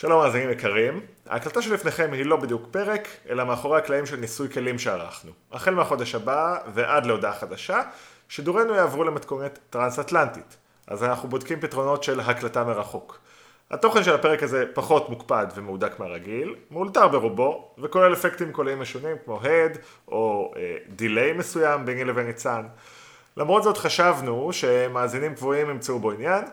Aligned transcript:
שלום 0.00 0.22
מאזינים 0.22 0.50
יקרים, 0.50 1.00
ההקלטה 1.26 1.62
שלפניכם 1.62 2.10
היא 2.12 2.26
לא 2.26 2.36
בדיוק 2.36 2.62
פרק, 2.70 3.08
אלא 3.28 3.44
מאחורי 3.44 3.78
הקלעים 3.78 4.06
של 4.06 4.16
ניסוי 4.16 4.48
כלים 4.48 4.78
שערכנו. 4.78 5.30
החל 5.52 5.74
מהחודש 5.74 6.14
הבא 6.14 6.58
ועד 6.74 7.06
להודעה 7.06 7.32
חדשה, 7.32 7.82
שידורינו 8.28 8.74
יעברו 8.74 9.04
למתכונת 9.04 9.58
טרנס-אטלנטית, 9.70 10.56
אז 10.86 11.04
אנחנו 11.04 11.28
בודקים 11.28 11.60
פתרונות 11.60 12.04
של 12.04 12.20
הקלטה 12.20 12.64
מרחוק. 12.64 13.18
התוכן 13.70 14.04
של 14.04 14.14
הפרק 14.14 14.42
הזה 14.42 14.64
פחות 14.74 15.08
מוקפד 15.08 15.46
ומהודק 15.54 16.00
מהרגיל, 16.00 16.54
מאולתר 16.70 17.08
ברובו, 17.08 17.74
וכולל 17.78 18.12
אפקטים 18.12 18.52
קוליים 18.52 18.80
משונים 18.80 19.16
כמו 19.24 19.40
הד 19.42 19.78
או 20.08 20.52
אה, 20.56 20.76
דיליי 20.88 21.32
מסוים 21.32 21.86
ביני 21.86 22.04
לבין 22.04 22.26
ניצן. 22.26 22.66
למרות 23.36 23.62
זאת 23.62 23.78
חשבנו 23.78 24.52
שמאזינים 24.52 25.34
קבועים 25.34 25.70
ימצאו 25.70 25.98
בו 25.98 26.10
עניין. 26.10 26.44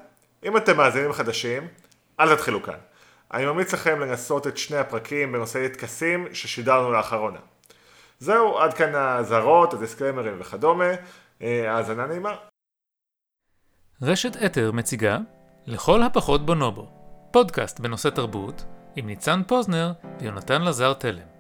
אם 0.44 0.58
אתם 0.58 0.78
מאזינים 0.78 1.14
חדשים, 1.14 1.68
אל 2.20 2.36
תתחילו 2.36 2.64
כאן. 2.64 2.78
אני 3.34 3.46
ממליץ 3.46 3.74
לכם 3.74 4.00
לנסות 4.00 4.48
את 4.48 4.58
שני 4.58 4.78
הפרקים 4.78 5.32
בנושאי 5.32 5.70
טקסים 5.70 6.28
ששידרנו 6.34 6.92
לאחרונה. 6.92 7.40
זהו, 8.20 8.58
עד 8.58 8.74
כאן 8.74 8.96
האזהרות, 8.96 9.74
הדיסקלמרים 9.74 10.38
וכדומה. 10.40 10.92
אה, 11.42 11.76
האזנה 11.76 12.06
נעימה. 12.06 12.36
רשת 14.02 14.44
אתר 14.46 14.72
מציגה 14.72 15.18
לכל 15.66 16.04
הפחות 16.04 16.46
בונובו, 16.46 16.88
פודקאסט 17.32 17.80
בנושא 17.80 18.10
תרבות 18.10 18.66
עם 18.96 19.08
ניצן 19.08 19.42
פוזנר 19.48 19.92
ויונתן 20.20 20.62
לזר 20.62 20.94
תלם. 20.94 21.35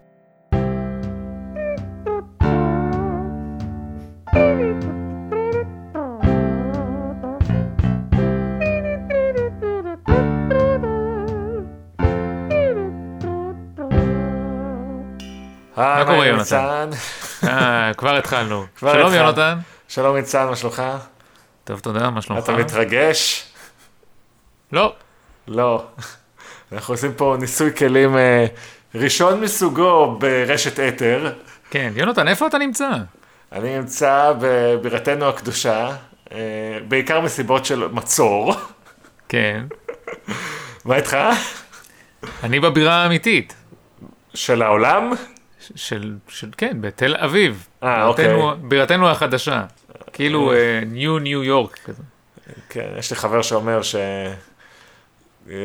מה 15.78 16.04
קורה, 16.06 16.28
יונתן? 16.28 16.90
אה, 17.44 17.92
כבר 17.98 18.16
התחלנו. 18.16 18.66
שלום 18.80 19.14
יונתן. 19.14 19.58
שלום 19.88 20.16
ניצן, 20.16 20.48
מה 20.48 20.56
שלומך? 20.56 20.84
טוב, 21.64 21.80
תודה, 21.80 22.10
מה 22.10 22.22
שלומך? 22.22 22.44
אתה 22.44 22.52
מתרגש? 22.52 23.44
לא. 24.72 24.94
לא. 25.48 25.86
אנחנו 26.72 26.94
עושים 26.94 27.14
פה 27.14 27.36
ניסוי 27.40 27.76
כלים 27.76 28.18
אה, 28.18 28.46
ראשון 28.96 29.42
מסוגו 29.42 30.18
ברשת 30.20 30.80
אתר. 30.80 31.34
כן, 31.70 31.94
יונתן, 31.96 32.28
איפה 32.28 32.48
אתה 32.48 32.58
נמצא? 32.58 32.90
אני 33.52 33.78
נמצא 33.78 34.34
בבירתנו 34.40 35.30
הקדושה, 35.30 35.96
אה, 36.32 36.38
בעיקר 36.88 37.22
מסיבות 37.22 37.66
של 37.66 37.88
מצור. 37.88 38.54
כן. 39.30 39.64
מה 40.86 40.96
איתך? 40.96 41.18
אני 42.44 42.60
בבירה 42.60 43.04
האמיתית. 43.04 43.56
של 44.34 44.62
העולם? 44.62 45.14
של, 45.76 46.16
של, 46.28 46.50
כן, 46.58 46.78
בתל 46.82 47.16
אביב. 47.18 47.68
אה, 47.84 48.06
אוקיי. 48.06 48.28
בירתנו- 48.62 49.08
החדשה. 49.10 49.64
כאילו 50.14 50.52
ניו 50.86 51.20
ניו 51.20 51.44
יורק 51.44 51.80
כזה. 51.86 52.04
כן, 52.70 52.86
יש 52.98 53.10
לי 53.12 53.16
חבר 53.18 53.42
שאומר 53.42 53.82
ש... 53.82 53.96
אה, 55.50 55.56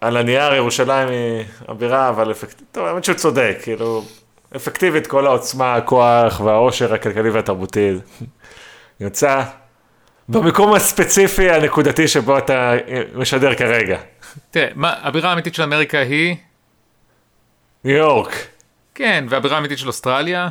על 0.00 0.16
הנייר 0.16 0.54
ירושלים 0.54 1.08
היא 1.08 1.44
הבירה, 1.68 2.08
אבל 2.08 2.30
אפקטיבית, 2.30 2.66
טוב, 2.72 2.84
האמת 2.86 3.04
שהוא 3.04 3.14
צודק, 3.16 3.56
כאילו, 3.62 4.04
אפקטיבית 4.56 5.06
כל 5.06 5.26
העוצמה, 5.26 5.74
הכוח 5.74 6.40
והעושר 6.40 6.94
הכלכלי 6.94 7.30
והתרבותי 7.30 7.92
נמצא 9.00 9.42
במקום 10.28 10.74
הספציפי 10.74 11.50
הנקודתי 11.50 12.08
שבו 12.08 12.38
אתה 12.38 12.74
אה, 12.74 13.02
משדר 13.14 13.54
כרגע. 13.54 13.98
תראה, 14.50 14.68
מה, 14.74 14.94
הבירה 15.02 15.30
האמיתית 15.30 15.54
של 15.54 15.62
אמריקה 15.62 15.98
היא, 15.98 16.36
ניו 17.84 17.96
יורק, 17.96 18.32
כן, 18.94 19.24
והבירה 19.28 19.56
האמיתית 19.56 19.78
של 19.78 19.88
אוסטרליה? 19.88 20.48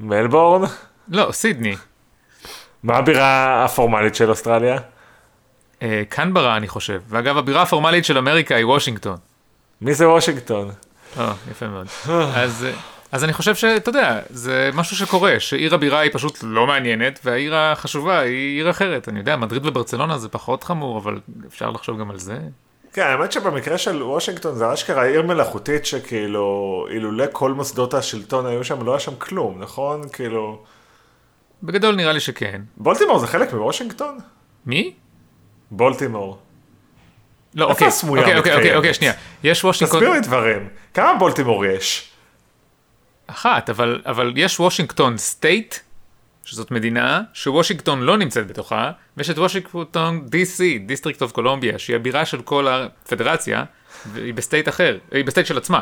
מלבורן, 0.00 0.62
לא, 1.08 1.32
סידני. 1.32 1.76
מה 2.82 2.96
הבירה 2.96 3.64
הפורמלית 3.64 4.14
של 4.14 4.30
אוסטרליה? 4.30 4.78
אה, 5.82 6.02
קנברה, 6.08 6.56
אני 6.56 6.68
חושב. 6.68 7.00
ואגב, 7.08 7.36
הבירה 7.36 7.62
הפורמלית 7.62 8.04
של 8.04 8.18
אמריקה 8.18 8.56
היא 8.56 8.66
וושינגטון. 8.66 9.16
מי 9.80 9.94
זה 9.94 10.08
וושינגטון? 10.08 10.70
אה, 11.18 11.32
יפה 11.50 11.66
מאוד. 11.66 11.86
אז, 12.34 12.66
אז 13.12 13.24
אני 13.24 13.32
חושב 13.32 13.54
שאתה 13.54 13.88
יודע, 13.88 14.20
זה 14.30 14.70
משהו 14.74 14.96
שקורה, 14.96 15.40
שעיר 15.40 15.74
הבירה 15.74 15.98
היא 15.98 16.10
פשוט 16.14 16.38
לא 16.42 16.66
מעניינת, 16.66 17.20
והעיר 17.24 17.56
החשובה 17.56 18.18
היא 18.18 18.56
עיר 18.56 18.70
אחרת. 18.70 19.08
אני 19.08 19.18
יודע, 19.18 19.36
מדריד 19.36 19.66
וברצלונה 19.66 20.18
זה 20.18 20.28
פחות 20.28 20.64
חמור, 20.64 20.98
אבל 20.98 21.20
אפשר 21.46 21.70
לחשוב 21.70 22.00
גם 22.00 22.10
על 22.10 22.18
זה. 22.18 22.38
כן, 22.92 23.02
האמת 23.02 23.32
שבמקרה 23.32 23.78
של 23.78 24.02
וושינגטון 24.02 24.54
זה 24.54 24.72
אשכרה 24.72 25.04
עיר 25.04 25.22
מלאכותית 25.22 25.86
שכאילו, 25.86 26.86
אילולא 26.90 27.24
כל 27.32 27.52
מוסדות 27.52 27.94
השלטון 27.94 28.46
היו 28.46 28.64
שם, 28.64 28.82
לא 28.82 28.92
היה 28.92 29.00
שם 29.00 29.16
כלום, 29.16 29.62
נכון? 29.62 30.08
כאילו... 30.12 30.62
בגדול 31.62 31.94
נראה 31.94 32.12
לי 32.12 32.20
שכן. 32.20 32.62
בולטימור 32.76 33.18
זה 33.18 33.26
חלק 33.26 33.52
מוושינגטון? 33.52 34.18
מי? 34.66 34.94
בולטימור. 35.70 36.38
לא, 37.54 37.64
איפה 37.64 37.72
אוקיי, 37.72 37.88
הסמויה 37.88 38.22
אוקיי, 38.22 38.38
אוקיי, 38.38 38.56
אוקיי? 38.56 38.76
אוקיי, 38.76 38.94
שנייה. 38.94 39.12
יש 39.44 39.64
וושינגטון, 39.64 40.00
תסביר 40.00 40.14
לי 40.14 40.20
דברים. 40.20 40.68
כמה 40.94 41.14
בולטימור 41.18 41.66
יש? 41.66 42.10
אחת, 43.26 43.70
אבל, 43.70 44.02
אבל 44.06 44.32
יש 44.36 44.60
וושינגטון 44.60 45.18
state, 45.18 45.74
שזאת 46.50 46.70
מדינה 46.70 47.22
שוושינגטון 47.32 48.02
לא 48.02 48.16
נמצאת 48.16 48.46
בתוכה, 48.46 48.90
ויש 49.16 49.30
את 49.30 49.38
וושינגטון 49.38 50.26
DC, 50.26 50.86
District 50.86 51.22
of 51.22 51.32
Columbia, 51.32 51.78
שהיא 51.78 51.96
הבירה 51.96 52.24
של 52.24 52.42
כל 52.42 52.68
הפדרציה, 52.68 53.64
והיא 54.12 54.34
ב 54.34 54.40
state 54.40 54.68
אחר, 54.68 54.98
היא 55.10 55.24
ב 55.24 55.28
state 55.28 55.46
של 55.46 55.58
עצמה. 55.58 55.80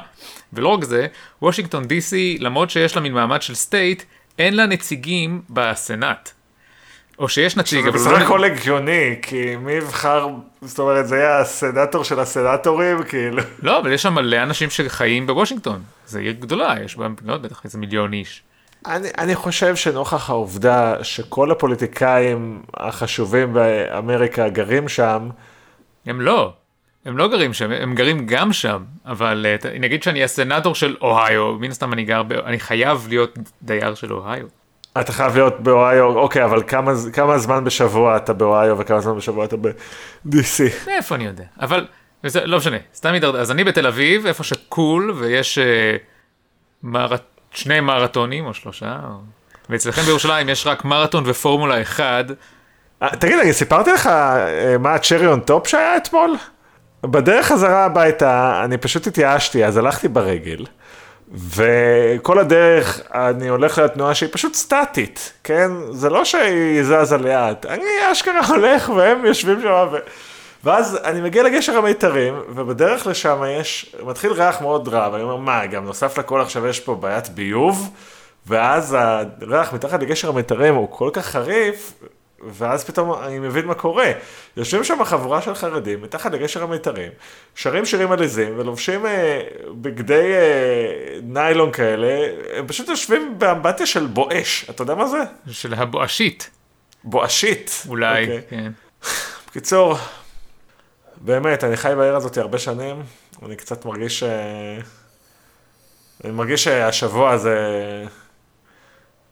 ולא 0.52 0.68
רק 0.68 0.84
זה, 0.84 1.06
וושינגטון 1.42 1.84
DC, 1.84 2.40
למרות 2.40 2.70
שיש 2.70 2.96
לה 2.96 3.02
מין 3.02 3.12
מעמד 3.12 3.42
של 3.42 3.54
state, 3.54 4.02
אין 4.38 4.56
לה 4.56 4.66
נציגים 4.66 5.42
בסנאט. 5.50 6.30
או 7.18 7.28
שיש 7.28 7.56
נציג, 7.56 7.82
זה 7.82 7.88
אבל 7.88 7.98
הוא 7.98 8.06
בסך 8.06 8.10
לא... 8.10 8.24
הכל 8.24 8.44
הגיוני, 8.44 9.16
כי 9.22 9.56
מי 9.56 9.72
יבחר, 9.72 10.28
זאת 10.62 10.78
אומרת, 10.78 11.08
זה 11.08 11.16
יהיה 11.16 11.40
הסנטור 11.40 12.04
של 12.04 12.20
הסנטורים, 12.20 13.02
כאילו. 13.02 13.42
לא, 13.62 13.78
אבל 13.78 13.92
יש 13.92 14.02
שם 14.02 14.14
מלא 14.14 14.42
אנשים 14.42 14.70
שחיים 14.70 15.26
בוושינגטון. 15.26 15.82
זו 16.06 16.18
עיר 16.18 16.32
גדולה, 16.32 16.74
יש 16.84 16.96
בה, 16.96 17.08
לא 17.24 17.32
יודע, 17.32 17.48
איזה 17.64 17.78
מיליון 17.78 18.12
איש. 18.12 18.42
אני, 18.88 19.08
אני 19.18 19.34
חושב 19.34 19.76
שנוכח 19.76 20.30
העובדה 20.30 21.04
שכל 21.04 21.50
הפוליטיקאים 21.50 22.62
החשובים 22.74 23.52
באמריקה 23.52 24.48
גרים 24.48 24.88
שם, 24.88 25.28
הם 26.06 26.20
לא, 26.20 26.52
הם 27.04 27.18
לא 27.18 27.28
גרים 27.28 27.52
שם, 27.52 27.70
הם 27.72 27.94
גרים 27.94 28.26
גם 28.26 28.52
שם, 28.52 28.82
אבל 29.06 29.46
אה, 29.48 29.78
נגיד 29.80 30.02
שאני 30.02 30.24
הסנאטור 30.24 30.74
של 30.74 30.96
אוהיו, 31.00 31.54
מן 31.54 31.70
הסתם 31.70 31.92
אני 31.92 32.04
גר, 32.04 32.22
ב... 32.22 32.32
אני 32.32 32.60
חייב 32.60 33.06
להיות 33.08 33.38
דייר 33.62 33.94
של 33.94 34.12
אוהיו. 34.12 34.46
אתה 35.00 35.12
חייב 35.12 35.36
להיות 35.36 35.60
באוהיו, 35.60 36.18
אוקיי, 36.18 36.44
אבל 36.44 36.62
כמה, 36.66 36.92
כמה 37.12 37.38
זמן 37.38 37.64
בשבוע 37.64 38.16
אתה 38.16 38.32
באוהיו 38.32 38.78
וכמה 38.78 39.00
זמן 39.00 39.16
בשבוע 39.16 39.44
אתה 39.44 39.56
ב-DC? 39.56 40.86
מאיפה 40.86 41.14
אני 41.14 41.24
יודע, 41.24 41.44
אבל 41.60 41.86
זה 42.26 42.46
לא 42.46 42.58
משנה, 42.58 42.76
סתם 42.94 43.12
הידרדר, 43.12 43.40
אז 43.40 43.50
אני 43.50 43.64
בתל 43.64 43.86
אביב, 43.86 44.26
איפה 44.26 44.44
שקול, 44.44 45.10
ויש 45.10 45.58
אה, 45.58 45.96
מר... 46.82 47.14
שני 47.58 47.80
מרתונים 47.80 48.46
או 48.46 48.54
שלושה, 48.54 48.96
או... 49.04 49.14
ואצלכם 49.70 50.02
בירושלים 50.02 50.48
יש 50.48 50.66
רק 50.66 50.84
מרתון 50.84 51.24
ופורמולה 51.26 51.82
אחד, 51.82 52.24
אה, 53.02 53.08
תגיד, 53.18 53.38
אני 53.38 53.52
סיפרתי 53.52 53.92
לך 53.92 54.06
אה, 54.06 54.76
מה 54.78 54.94
ה 54.94 54.99
cherry 54.99 55.26
on 55.26 55.40
top 55.40 55.66
שהיה 55.66 55.96
אתמול? 55.96 56.36
בדרך 57.02 57.46
חזרה 57.46 57.84
הביתה, 57.84 58.60
אני 58.64 58.78
פשוט 58.78 59.06
התייאשתי, 59.06 59.64
אז 59.64 59.76
הלכתי 59.76 60.08
ברגל, 60.08 60.64
וכל 61.54 62.38
הדרך 62.38 63.00
אני 63.14 63.48
הולך 63.48 63.78
לתנועה 63.78 64.14
שהיא 64.14 64.30
פשוט 64.32 64.54
סטטית, 64.54 65.32
כן? 65.44 65.70
זה 65.90 66.10
לא 66.10 66.24
שהיא 66.24 66.82
זזה 66.82 67.18
לאט, 67.18 67.66
אני 67.66 68.12
אשכרה 68.12 68.46
הולך 68.46 68.88
והם 68.88 69.24
יושבים 69.24 69.60
שם, 69.62 69.88
ו... 69.92 69.96
ואז 70.64 70.98
אני 71.04 71.20
מגיע 71.20 71.42
לגשר 71.42 71.76
המיתרים, 71.76 72.34
ובדרך 72.48 73.06
לשם 73.06 73.42
יש, 73.60 73.96
מתחיל 74.06 74.32
ריח 74.32 74.60
מאוד 74.60 74.88
רע, 74.88 75.08
ואני 75.12 75.22
אומר, 75.22 75.36
מה, 75.36 75.66
גם 75.66 75.84
נוסף 75.84 76.18
לכל 76.18 76.40
עכשיו 76.40 76.66
יש 76.66 76.80
פה 76.80 76.94
בעיית 76.94 77.28
ביוב, 77.28 77.90
ואז 78.46 78.96
הריח 79.42 79.72
מתחת 79.72 80.02
לגשר 80.02 80.28
המיתרים 80.28 80.74
הוא 80.74 80.88
כל 80.90 81.10
כך 81.12 81.26
חריף, 81.26 81.92
ואז 82.42 82.84
פתאום 82.84 83.12
אני 83.22 83.38
מבין 83.38 83.66
מה 83.66 83.74
קורה. 83.74 84.12
יושבים 84.56 84.84
שם 84.84 85.04
חבורה 85.04 85.42
של 85.42 85.54
חרדים 85.54 86.02
מתחת 86.02 86.32
לגשר 86.32 86.62
המיתרים, 86.62 87.10
שרים 87.54 87.86
שירים 87.86 88.12
עליזים 88.12 88.58
ולובשים 88.58 89.06
אה, 89.06 89.40
בגדי 89.68 90.32
אה, 90.34 91.18
ניילון 91.22 91.72
כאלה, 91.72 92.28
הם 92.54 92.66
פשוט 92.66 92.88
יושבים 92.88 93.38
באמבטיה 93.38 93.86
של 93.86 94.06
בואש, 94.06 94.66
אתה 94.70 94.82
יודע 94.82 94.94
מה 94.94 95.06
זה? 95.06 95.18
של 95.50 95.74
הבואשית, 95.74 96.50
בואשית. 97.04 97.84
אולי, 97.88 98.22
אוקיי. 98.22 98.40
כן. 98.50 98.70
בקיצור, 99.48 99.98
באמת, 101.20 101.64
אני 101.64 101.76
חי 101.76 101.92
בעיר 101.96 102.16
הזאת 102.16 102.38
הרבה 102.38 102.58
שנים, 102.58 103.02
אני 103.46 103.56
קצת 103.56 103.84
מרגיש 103.84 104.20
ש... 104.20 104.22
אני 106.24 106.32
מרגיש 106.32 106.64
שהשבוע 106.64 107.30
הזה 107.30 107.56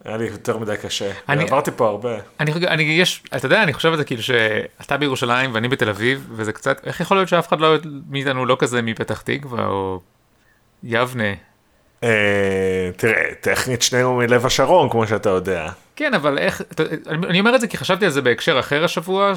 היה 0.05 0.17
לי 0.17 0.25
יותר 0.27 0.59
מדי 0.59 0.77
קשה. 0.83 1.11
אני- 1.29 1.43
עברתי 1.45 1.71
פה 1.77 1.87
הרבה. 1.89 2.17
אני, 2.41 2.53
חושב- 2.53 2.67
אני, 2.67 2.83
יש, 2.83 3.23
אתה 3.37 3.47
יודע, 3.47 3.63
אני 3.63 3.73
חושב 3.73 3.89
על 3.89 3.97
זה 3.97 4.05
כאילו 4.05 4.23
שאתה 4.23 4.97
בירושלים 4.97 5.55
ואני 5.55 5.69
בתל 5.69 5.89
אביב, 5.89 6.29
וזה 6.33 6.53
קצת, 6.53 6.87
איך 6.87 7.01
יכול 7.01 7.17
להיות 7.17 7.29
שאף 7.29 7.49
אחד 7.49 7.61
לא, 7.61 7.77
מאיתנו 8.11 8.47
לא 8.47 8.57
כזה 8.61 8.83
מפתח 8.83 9.21
תקווה 9.21 9.67
או 9.67 10.01
יבנה? 10.83 11.33
אה, 12.05 12.91
תראה, 12.97 13.35
טכנית 13.41 13.83
שנינו 13.83 14.17
מלב 14.17 14.47
השרון, 14.47 14.91
כמו 14.91 15.07
שאתה 15.07 15.31
יודע. 15.31 15.69
כן, 15.97 16.15
אבל 16.15 16.39
איך, 16.39 16.63
אני 17.09 17.27
אני 17.27 17.41
אומר 17.41 17.55
את 17.55 17.61
זה 17.61 17.67
כי 17.67 17.77
חשבתי 17.77 18.05
על 18.05 18.11
זה 18.11 18.23
בהקשר 18.23 18.61
אחר 18.61 18.85
השבוע, 18.85 19.33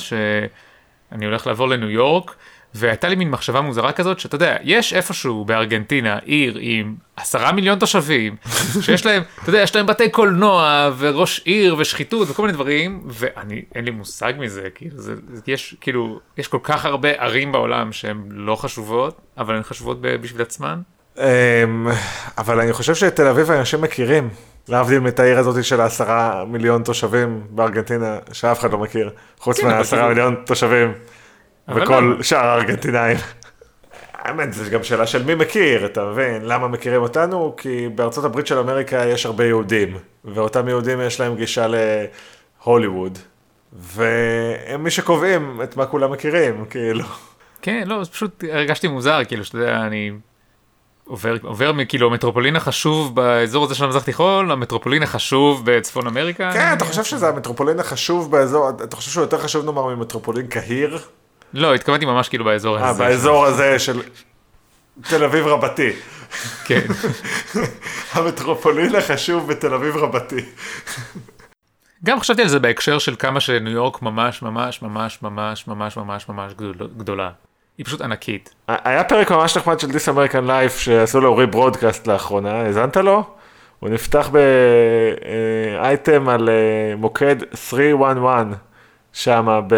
שאני 1.09 1.25
הולך 1.25 1.47
לעבור 1.47 1.69
לניו 1.69 1.89
יורק, 1.89 2.35
והייתה 2.73 3.09
לי 3.09 3.15
מין 3.15 3.29
מחשבה 3.29 3.61
מוזרה 3.61 3.91
כזאת, 3.91 4.19
שאתה 4.19 4.35
יודע, 4.35 4.56
יש 4.63 4.94
איפשהו 4.94 5.45
בארגנטינה 5.45 6.17
עיר 6.17 6.57
עם 6.59 6.95
עשרה 7.15 7.51
מיליון 7.51 7.79
תושבים, 7.79 8.35
שיש 8.81 9.06
להם, 9.06 9.23
אתה 9.41 9.50
יודע, 9.50 9.59
יש 9.61 9.75
להם 9.75 9.85
בתי 9.85 10.09
קולנוע, 10.09 10.89
וראש 10.97 11.41
עיר, 11.45 11.75
ושחיתות, 11.79 12.29
וכל 12.29 12.41
מיני 12.41 12.53
דברים, 12.53 13.03
ואני, 13.07 13.61
אין 13.75 13.85
לי 13.85 13.91
מושג 13.91 14.33
מזה, 14.39 14.69
כאילו, 14.75 15.00
זה, 15.00 15.13
יש, 15.47 15.75
כאילו, 15.81 16.19
יש 16.38 16.47
כל 16.47 16.59
כך 16.63 16.85
הרבה 16.85 17.09
ערים 17.09 17.51
בעולם 17.51 17.91
שהן 17.91 18.23
לא 18.29 18.56
חשובות, 18.56 19.21
אבל 19.38 19.56
הן 19.56 19.63
חשובות 19.63 20.01
בשביל 20.01 20.41
עצמן. 20.41 20.81
אמ, 21.17 21.23
אבל 22.38 22.59
אני 22.59 22.73
חושב 22.73 22.95
שאת 22.95 23.15
תל 23.15 23.27
אביב 23.27 23.51
אנשים 23.51 23.81
מכירים, 23.81 24.29
להבדיל 24.67 25.07
את 25.07 25.19
העיר 25.19 25.39
הזאת 25.39 25.63
של 25.63 25.81
העשרה 25.81 26.45
מיליון 26.47 26.83
תושבים 26.83 27.41
בארגנטינה, 27.50 28.17
שאף 28.31 28.59
אחד 28.59 28.71
לא 28.71 28.77
מכיר, 28.77 29.09
חוץ 29.39 29.59
כן, 29.59 29.67
מהעשרה 29.67 30.00
כאילו- 30.00 30.09
מיליון 30.09 30.35
תושבים 30.45 30.94
וכל 31.69 32.00
למה? 32.15 32.23
שאר 32.23 32.45
הארגנטינאים. 32.45 33.17
האמת, 34.13 34.53
זו 34.53 34.71
גם 34.71 34.83
שאלה 34.83 35.07
של 35.07 35.23
מי 35.23 35.35
מכיר, 35.35 35.85
אתה 35.85 36.06
מבין? 36.06 36.41
למה 36.45 36.67
מכירים 36.67 37.01
אותנו? 37.01 37.53
כי 37.57 37.88
בארצות 37.95 38.25
הברית 38.25 38.47
של 38.47 38.57
אמריקה 38.57 39.06
יש 39.06 39.25
הרבה 39.25 39.45
יהודים, 39.45 39.97
ואותם 40.25 40.67
יהודים 40.67 41.01
יש 41.01 41.19
להם 41.19 41.35
גישה 41.35 41.67
להוליווד, 42.65 43.17
והם 43.73 44.83
מי 44.83 44.91
שקובעים 44.91 45.61
את 45.63 45.77
מה 45.77 45.85
כולם 45.85 46.11
מכירים, 46.11 46.65
כאילו. 46.69 47.03
כן, 47.61 47.83
לא, 47.85 48.01
פשוט 48.11 48.44
הרגשתי 48.51 48.88
מוזר, 48.88 49.19
כאילו, 49.27 49.45
שאתה 49.45 49.57
יודע, 49.57 49.77
אני 49.77 50.11
עובר, 51.09 51.35
עובר 51.44 51.71
מכאילו 51.71 52.07
המטרופולין 52.07 52.56
החשוב 52.56 53.15
באזור 53.15 53.65
הזה 53.65 53.75
של 53.75 53.83
המזרח 53.83 54.03
תיכון, 54.03 54.47
למטרופולין 54.47 55.03
החשוב 55.03 55.61
בצפון 55.65 56.07
אמריקה. 56.07 56.50
כן, 56.53 56.73
אתה 56.73 56.85
חושב 56.85 57.03
שזה 57.03 57.29
המטרופולין 57.29 57.79
החשוב 57.79 58.31
באזור, 58.31 58.69
אתה 58.83 58.95
חושב 58.95 59.11
שהוא 59.11 59.21
יותר 59.21 59.38
חשוב 59.38 59.65
נאמר 59.65 59.95
ממטרופולין 59.95 60.47
קהיר? 60.47 61.00
לא, 61.53 61.75
התכוונתי 61.75 62.06
ממש 62.06 62.29
כאילו 62.29 62.45
באזור 62.45 62.77
אה, 62.77 62.89
הזה. 62.89 63.00
באזור 63.03 63.45
הזה 63.45 63.79
של 63.79 64.01
תל 65.09 65.23
אביב 65.23 65.47
רבתי. 65.47 65.89
כן. 66.65 66.81
המטרופולין 68.13 68.95
החשוב 68.95 69.47
בתל 69.51 69.73
אביב 69.73 69.97
רבתי. 69.97 70.45
גם 72.06 72.19
חשבתי 72.19 72.41
על 72.41 72.47
זה 72.47 72.59
בהקשר 72.59 73.00
של 73.00 73.15
כמה 73.19 73.39
שניו 73.39 73.73
יורק 73.73 74.01
ממש 74.01 74.41
ממש 74.41 74.81
ממש 74.81 75.21
ממש 75.21 75.67
ממש 75.67 75.97
ממש 75.97 76.29
ממש 76.29 76.53
גדול- 76.53 76.89
גדולה. 76.97 77.29
היא 77.79 77.85
פשוט 77.85 78.01
ענקית. 78.01 78.55
היה 78.67 79.03
פרק 79.03 79.31
ממש 79.31 79.57
נחמד 79.57 79.79
של 79.79 79.91
דיס 79.91 80.09
אמריקן 80.09 80.45
לייף 80.45 80.79
שעשו 80.79 81.21
לאורי 81.21 81.47
ברודקאסט 81.47 82.07
לאחרונה, 82.07 82.61
האזנת 82.61 82.97
לו? 82.97 83.23
הוא 83.79 83.89
נפתח 83.89 84.29
באייטם 85.77 86.29
על 86.29 86.49
אה, 86.49 86.95
מוקד 86.95 87.35
311 87.53 88.57
שמה 89.13 89.61
ב... 89.61 89.75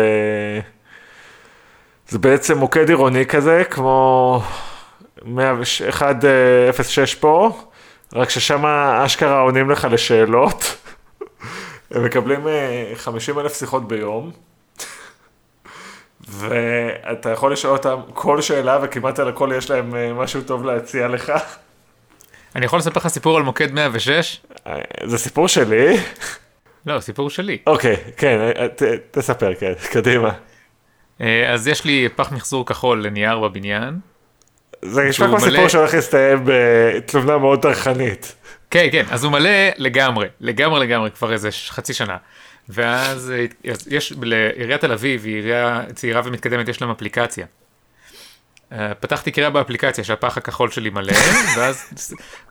זה 2.07 2.19
בעצם 2.19 2.57
מוקד 2.57 2.89
עירוני 2.89 3.25
כזה, 3.25 3.63
כמו 3.69 4.41
106 5.25 7.15
פה, 7.15 7.51
רק 8.13 8.29
ששם 8.29 8.65
אשכרה 9.05 9.39
עונים 9.39 9.69
לך 9.69 9.87
לשאלות. 9.91 10.75
הם 11.91 12.05
מקבלים 12.05 12.47
50 12.95 13.39
אלף 13.39 13.59
שיחות 13.59 13.87
ביום. 13.87 14.31
ואתה 16.31 17.29
יכול 17.29 17.53
לשאול 17.53 17.73
אותם 17.73 17.99
כל 18.13 18.41
שאלה 18.41 18.79
וכמעט 18.81 19.19
על 19.19 19.27
הכל 19.29 19.49
יש 19.57 19.69
להם 19.69 19.95
אה, 19.95 20.13
משהו 20.13 20.41
טוב 20.41 20.65
להציע 20.65 21.07
לך. 21.07 21.31
אני 22.55 22.65
יכול 22.65 22.79
לספר 22.79 22.99
לך 22.99 23.07
סיפור 23.07 23.37
על 23.37 23.43
מוקד 23.43 23.71
106? 23.71 24.41
אה, 24.67 24.75
זה 25.05 25.17
סיפור 25.17 25.47
שלי. 25.47 25.97
לא, 26.85 26.99
סיפור 26.99 27.29
שלי. 27.29 27.57
אוקיי, 27.67 27.95
כן, 28.17 28.39
אה, 28.39 28.67
ת, 28.67 28.83
תספר, 29.11 29.53
כן, 29.55 29.73
קדימה. 29.93 30.31
אז 31.47 31.67
יש 31.67 31.85
לי 31.85 32.09
פח 32.15 32.31
מחזור 32.31 32.65
כחול 32.65 33.05
לנייר 33.05 33.39
בבניין. 33.39 33.99
זה 34.81 35.03
נשמע 35.03 35.27
כמו 35.27 35.39
סיפור 35.39 35.67
שהולך 35.67 35.93
להסתיים 35.93 36.39
בתלונה 36.45 37.37
מאוד 37.37 37.61
טרחנית. 37.61 38.35
כן, 38.71 38.87
כן, 38.91 39.05
אז 39.11 39.23
הוא 39.23 39.31
מלא 39.31 39.49
לגמרי, 39.77 40.27
לגמרי 40.39 40.79
לגמרי, 40.79 41.11
כבר 41.11 41.33
איזה 41.33 41.49
חצי 41.67 41.93
שנה. 41.93 42.17
ואז 42.71 43.31
אה, 43.31 43.45
יש, 43.87 44.13
לעיריית 44.21 44.81
תל 44.81 44.91
אביב, 44.91 45.25
היא 45.25 45.35
עירייה 45.35 45.81
צעירה 45.95 46.21
ומתקדמת, 46.25 46.67
יש 46.67 46.81
להם 46.81 46.91
אפליקציה. 46.91 47.45
אה, 48.71 48.93
פתחתי 48.93 49.31
קריאה 49.31 49.49
באפליקציה 49.49 50.03
שהפח 50.03 50.37
הכחול 50.37 50.71
שלי 50.71 50.89
מלא, 50.89 51.13
ואז 51.57 51.85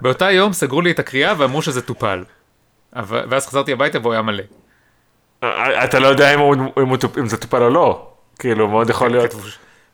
באותה 0.00 0.30
יום 0.30 0.52
סגרו 0.52 0.80
לי 0.80 0.90
את 0.90 0.98
הקריאה 0.98 1.34
ואמרו 1.38 1.62
שזה 1.62 1.82
טופל. 1.82 2.24
ואז 3.06 3.46
חזרתי 3.46 3.72
הביתה 3.72 3.98
והוא 3.98 4.12
היה 4.12 4.22
מלא. 4.22 4.42
אה, 5.42 5.84
אתה 5.84 5.98
לא 5.98 6.06
יודע 6.06 6.34
אם, 6.34 6.38
הוא, 6.38 6.54
אם, 6.54 6.88
הוא, 6.88 6.98
אם 7.18 7.26
זה 7.26 7.36
טופל 7.36 7.62
או 7.62 7.70
לא. 7.70 8.06
כאילו, 8.38 8.68
מאוד 8.68 8.90
יכול 8.90 9.10
להיות. 9.10 9.30
כתבו 9.30 9.48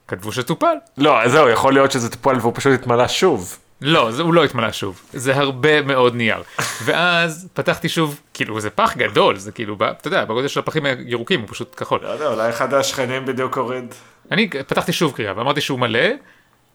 כתבו 0.09 0.33
שטופל. 0.33 0.75
לא, 0.99 1.29
זהו, 1.29 1.49
יכול 1.49 1.73
להיות 1.73 1.93
שזה 1.93 2.11
טופל 2.11 2.37
והוא 2.41 2.53
פשוט 2.55 2.73
התמלא 2.73 3.09
שוב. 3.09 3.59
לא, 3.81 4.11
זה, 4.11 4.23
הוא 4.23 4.35
לא 4.35 4.45
התמלא 4.45 4.73
שוב, 4.73 5.01
זה 5.13 5.37
הרבה 5.37 5.83
מאוד 5.83 6.15
נייר. 6.15 6.43
ואז 6.85 7.49
פתחתי 7.55 7.89
שוב, 7.89 8.21
כאילו 8.35 8.61
זה 8.61 8.71
פח 8.71 8.97
גדול, 8.97 9.37
זה 9.37 9.53
כאילו, 9.53 9.77
אתה 9.81 10.09
יודע, 10.09 10.25
בגודל 10.25 10.49
של 10.49 10.61
הפחים 10.61 10.87
הירוקים 10.87 11.41
הוא 11.41 11.49
פשוט 11.49 11.75
כחול. 11.77 12.01
לא 12.03 12.09
יודע, 12.09 12.27
אולי 12.27 12.51
אחד 12.51 12.75
השכנים 12.75 13.27
בדיוק 13.27 13.59
הוריד. 13.59 13.95
אני 14.31 14.49
פתחתי 14.49 14.93
שוב 14.93 15.13
קריאה 15.13 15.33
ואמרתי 15.37 15.61
שהוא 15.61 15.79
מלא, 15.79 16.09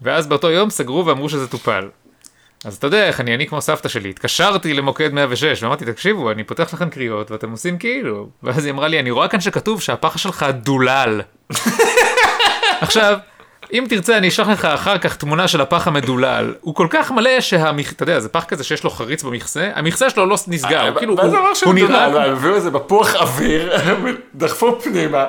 ואז 0.01 0.27
באותו 0.27 0.49
יום 0.49 0.69
סגרו 0.69 1.05
ואמרו 1.05 1.29
שזה 1.29 1.47
טופל. 1.47 1.89
אז 2.65 2.75
אתה 2.75 2.87
יודע 2.87 3.07
איך 3.07 3.19
אני, 3.19 3.35
אני 3.35 3.47
כמו 3.47 3.61
סבתא 3.61 3.89
שלי, 3.89 4.09
התקשרתי 4.09 4.73
למוקד 4.73 5.13
106 5.13 5.63
ואמרתי, 5.63 5.85
תקשיבו, 5.85 6.31
אני 6.31 6.43
פותח 6.43 6.73
לכם 6.73 6.89
קריאות 6.89 7.31
ואתם 7.31 7.51
עושים 7.51 7.77
כאילו. 7.77 8.29
ואז 8.43 8.65
היא 8.65 8.73
אמרה 8.73 8.87
לי, 8.87 8.99
אני 8.99 9.11
רואה 9.11 9.27
כאן 9.27 9.41
שכתוב 9.41 9.81
שהפח 9.81 10.17
שלך 10.17 10.45
דולל. 10.63 11.21
עכשיו, 12.81 13.17
אם 13.73 13.85
תרצה 13.89 14.17
אני 14.17 14.27
אשלח 14.27 14.47
לך 14.47 14.65
אחר 14.65 14.97
כך 14.97 15.15
תמונה 15.15 15.47
של 15.47 15.61
הפח 15.61 15.87
המדולל, 15.87 16.53
הוא 16.61 16.75
כל 16.75 16.87
כך 16.89 17.11
מלא 17.11 17.41
שהמכ... 17.41 17.91
אתה 17.91 18.03
יודע, 18.03 18.19
זה 18.19 18.29
פח 18.29 18.43
כזה 18.43 18.63
שיש 18.63 18.83
לו 18.83 18.89
חריץ 18.89 19.23
במכסה, 19.23 19.69
המכסה 19.75 20.09
שלו 20.09 20.25
לא 20.25 20.35
נסגר, 20.47 20.87
הוא 20.87 20.97
כאילו, 20.97 21.15
מה 21.15 21.29
זה 21.29 21.37
הוא, 21.37 21.47
הוא 21.65 21.73
נראה... 21.73 22.05
הם 22.05 22.15
הביאו 22.15 22.55
איזה 22.55 22.71
בפוח 22.71 23.15
אוויר, 23.15 23.73
דחפו 24.35 24.79
פנימה, 24.81 25.25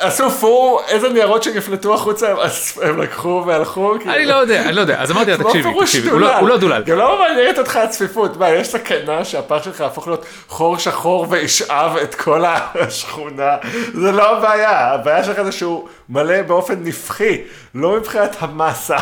עשו 0.00 0.30
פור, 0.30 0.80
איזה 0.88 1.08
ניירות 1.08 1.42
שנפלטו 1.42 1.94
החוצה, 1.94 2.34
הם 2.82 3.02
לקחו 3.02 3.44
והלכו. 3.46 3.94
כאילו. 3.98 4.14
אני 4.14 4.26
לא 4.26 4.34
יודע, 4.34 4.62
אני 4.62 4.72
לא 4.72 4.80
יודע, 4.80 5.00
אז 5.00 5.10
אמרתי 5.10 5.30
לה, 5.30 5.38
תקשיבי, 5.44 5.68
תקשיבי, 5.80 6.10
הוא 6.10 6.20
לא- 6.20 6.38
הוא 6.38 6.48
לא 6.48 6.56
דולל. 6.56 6.82
גם 6.86 6.98
לא 6.98 7.18
מעניינת 7.18 7.58
אותך 7.58 7.76
הצפיפות, 7.76 8.36
מה, 8.36 8.50
יש 8.50 8.68
סכנה 8.68 9.24
שהפח 9.24 9.62
שלך 9.64 9.80
יהפוך 9.80 10.06
להיות 10.06 10.26
חור 10.48 10.78
שחור 10.78 11.26
וישאב 11.30 11.96
את 12.02 12.14
כל 12.14 12.44
השכונה, 12.74 13.56
זה 13.94 14.12
לא 14.12 14.38
הבעיה, 14.38 14.94
הבעיה 14.94 15.24
שלך 15.24 15.42
זה 15.42 15.52
שהוא 15.52 15.88
מלא 16.08 16.42
באופן 16.42 16.84
נפחי, 17.20 17.42
לא 17.74 17.96
מבחינת 17.96 18.36
המסה. 18.38 18.96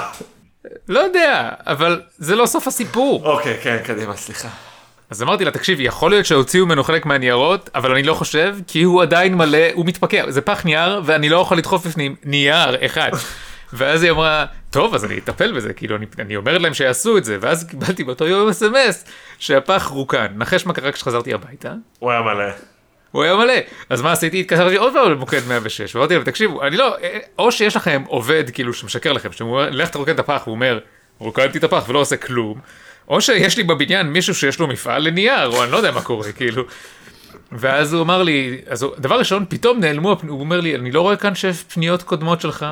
לא 0.88 1.00
יודע, 1.00 1.50
אבל 1.66 2.02
זה 2.18 2.36
לא 2.36 2.46
סוף 2.46 2.66
הסיפור. 2.66 3.26
אוקיי, 3.26 3.58
כן, 3.62 3.78
קדימה, 3.84 4.16
סליחה. 4.16 4.48
אז 5.10 5.22
אמרתי 5.22 5.44
לה, 5.44 5.50
תקשיבי, 5.50 5.82
יכול 5.82 6.10
להיות 6.10 6.26
שהוציאו 6.26 6.66
ממנו 6.66 6.84
חלק 6.84 7.06
מהניירות, 7.06 7.70
אבל 7.74 7.92
אני 7.92 8.02
לא 8.02 8.14
חושב, 8.14 8.56
כי 8.66 8.82
הוא 8.82 9.02
עדיין 9.02 9.34
מלא, 9.34 9.58
הוא 9.74 9.86
מתפקע, 9.86 10.30
זה 10.30 10.40
פח 10.40 10.64
נייר, 10.64 11.02
ואני 11.04 11.28
לא 11.28 11.36
יכול 11.36 11.58
לדחוף 11.58 11.86
בפנים 11.86 12.16
נייר 12.24 12.86
אחד. 12.86 13.10
ואז 13.72 14.02
היא 14.02 14.10
אמרה, 14.10 14.46
טוב, 14.70 14.94
אז 14.94 15.04
אני 15.04 15.18
אטפל 15.18 15.52
בזה, 15.52 15.72
כאילו, 15.72 15.96
אני, 15.96 16.06
אני 16.18 16.36
אומרת 16.36 16.60
להם 16.60 16.74
שיעשו 16.74 17.18
את 17.18 17.24
זה, 17.24 17.38
ואז 17.40 17.64
קיבלתי 17.64 18.04
באותו 18.04 18.26
יום 18.26 18.48
אס.אם.אס 18.48 19.04
שהפח 19.38 19.88
רוקן. 19.92 20.26
נחש 20.36 20.66
מה 20.66 20.72
קרה 20.72 20.92
כשחזרתי 20.92 21.34
הביתה? 21.34 21.72
הוא 21.98 22.10
היה 22.10 22.22
מלא. 22.22 22.44
הוא 23.12 23.22
היה 23.22 23.36
מלא. 23.36 23.54
אז 23.90 24.02
מה 24.02 24.12
עשיתי? 24.12 24.40
התקשרתי 24.40 24.76
עוד 24.76 24.92
פעם 24.92 25.10
למוקד 25.10 25.40
106, 25.48 25.96
ואמרתי 25.96 26.14
להם, 26.14 26.24
תקשיבו, 26.24 26.62
אני 26.62 26.76
לא, 26.76 26.96
אה, 27.02 27.18
או 27.38 27.52
שיש 27.52 27.76
לכם 27.76 28.02
עובד 28.06 28.50
כאילו 28.50 28.72
שמשקר 28.74 29.12
לכם, 29.12 29.32
שהוא 29.32 29.50
אומר, 29.50 29.70
לך 29.70 29.88
תרוקן 29.88 30.14
את 30.14 30.18
הפח, 30.18 30.42
הוא 30.44 30.54
אומר, 30.54 30.78
רוקנתי 31.18 31.58
את 31.58 31.64
הפח 31.64 31.84
ולא 31.88 31.98
עושה 31.98 32.16
כלום, 32.16 32.60
או 33.08 33.20
שיש 33.20 33.56
לי 33.56 33.62
בבניין 33.62 34.06
מישהו 34.06 34.34
שיש 34.34 34.58
לו 34.58 34.66
מפעל 34.66 35.02
לנייר, 35.02 35.46
או 35.46 35.64
אני 35.64 35.72
לא 35.72 35.76
יודע 35.76 35.90
מה 35.90 36.02
קורה, 36.02 36.32
כאילו. 36.32 36.64
ואז 37.52 37.92
הוא 37.92 38.02
אמר 38.02 38.22
לי, 38.22 38.58
אז 38.68 38.86
דבר 38.98 39.18
ראשון, 39.18 39.44
פתאום 39.48 39.80
נעלמו, 39.80 40.16
הוא 40.28 40.40
אומר 40.40 40.60
לי, 40.60 40.76
אני 40.76 40.90
לא 40.90 41.00
רואה 41.00 41.16
כאן 41.16 41.34
שיש 41.34 41.62
פניות 41.62 42.02
קודמות 42.02 42.40
שלך. 42.40 42.66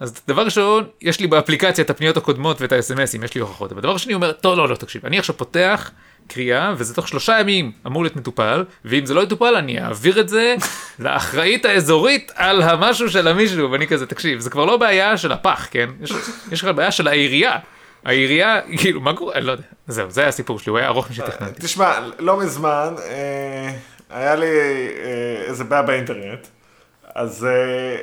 אז 0.00 0.20
דבר 0.28 0.44
ראשון, 0.44 0.84
יש 1.00 1.20
לי 1.20 1.26
באפליקציה 1.26 1.84
את 1.84 1.90
הפניות 1.90 2.16
הקודמות 2.16 2.60
ואת 2.60 2.72
האס.אם.אסים, 2.72 3.24
יש 3.24 3.34
לי 3.34 3.40
הוכחות. 3.40 3.72
אבל 3.72 3.80
דבר 3.80 3.96
שני, 3.96 4.12
הוא 4.12 4.22
אומר, 4.22 4.32
טוב, 4.32 4.58
לא, 4.58 4.68
לא, 4.68 4.74
תקשיב, 4.74 5.06
אני 5.06 5.18
עכשיו 5.18 5.36
פותח 5.36 5.90
קריאה, 6.28 6.74
וזה 6.76 6.94
תוך 6.94 7.08
שלושה 7.08 7.40
ימים 7.40 7.72
אמור 7.86 8.02
להיות 8.02 8.16
מטופל, 8.16 8.64
ואם 8.84 9.06
זה 9.06 9.14
לא 9.14 9.20
יטופל, 9.20 9.56
אני 9.56 9.80
אעביר 9.80 10.20
את 10.20 10.28
זה 10.28 10.54
לאחראית 10.98 11.64
האזורית 11.64 12.32
על 12.34 12.62
המשהו 12.62 13.10
של 13.10 13.28
המישהו, 13.28 13.70
ואני 13.70 13.86
כזה, 13.86 14.06
תקשיב, 14.06 14.40
זה 14.40 14.50
כבר 14.50 14.64
לא 14.64 14.76
בעיה 14.76 15.16
של 15.16 15.32
הפח, 15.32 15.68
כן? 15.70 15.90
יש, 16.02 16.12
יש 16.52 16.64
לך 16.64 16.70
בעיה 16.76 16.90
של 16.90 17.08
העירייה. 17.08 17.58
העירייה, 18.04 18.60
כאילו, 18.78 19.00
מה 19.00 19.16
קורה? 19.16 19.34
אני 19.34 19.44
לא 19.44 19.52
יודע. 19.52 19.64
זהו, 19.86 20.10
זה 20.10 20.20
היה 20.20 20.28
הסיפור 20.28 20.58
שלי, 20.58 20.70
הוא 20.70 20.78
היה 20.78 20.86
ארוך 20.86 21.10
משתכננתי. 21.10 21.62
תשמע, 21.62 22.08
לא 22.18 22.38
מזמן 22.38 22.94
אה, 22.98 23.70
היה 24.10 24.34
לי 24.34 24.46
אה, 24.46 25.42
איזה 25.46 25.64
בעיה 25.64 25.82
באינטרנט, 25.82 26.46
אז 27.14 27.44
אה, 27.44 27.96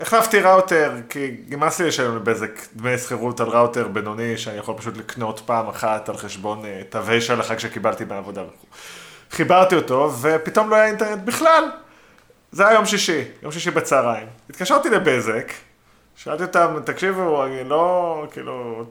החלפתי 0.00 0.40
ראוטר, 0.40 0.92
כי 1.08 1.30
נמאס 1.48 1.80
לי 1.80 1.88
לשלם 1.88 2.16
לבזק 2.16 2.50
דמי 2.74 2.98
שכירות 2.98 3.40
על 3.40 3.48
ראוטר 3.48 3.88
בינוני, 3.88 4.38
שאני 4.38 4.56
יכול 4.56 4.74
פשוט 4.78 4.96
לקנות 4.96 5.40
פעם 5.46 5.68
אחת 5.68 6.08
על 6.08 6.16
חשבון 6.16 6.64
אה, 6.64 6.82
תווי 6.88 7.20
של 7.20 7.40
החג 7.40 7.58
שקיבלתי 7.58 8.04
מהעבודה. 8.04 8.42
חיברתי 9.30 9.74
אותו, 9.74 10.12
ופתאום 10.20 10.70
לא 10.70 10.76
היה 10.76 10.86
אינטרנט 10.86 11.22
בכלל. 11.24 11.64
זה 12.52 12.66
היה 12.66 12.74
יום 12.74 12.86
שישי, 12.86 13.24
יום 13.42 13.52
שישי 13.52 13.70
בצהריים. 13.70 14.26
התקשרתי 14.50 14.90
לבזק, 14.90 15.52
שאלתי 16.16 16.42
אותם, 16.42 16.76
תקשיבו, 16.84 17.44
אני 17.44 17.64
לא, 17.64 18.26
כאילו, 18.32 18.84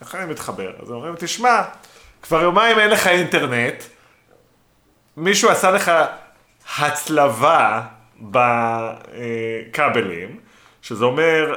איך 0.00 0.14
אני 0.14 0.32
מתחבר? 0.32 0.72
אז 0.82 0.90
הם 0.90 0.96
אומרים, 0.96 1.14
תשמע, 1.18 1.62
כבר 2.22 2.42
יומיים 2.42 2.78
אין 2.78 2.90
לך 2.90 3.06
אינטרנט, 3.06 3.82
מישהו 5.16 5.50
עשה 5.50 5.70
לך 5.70 5.92
הצלבה 6.78 7.82
בכבלים, 8.20 9.60
שזה 10.82 11.04
אומר 11.04 11.56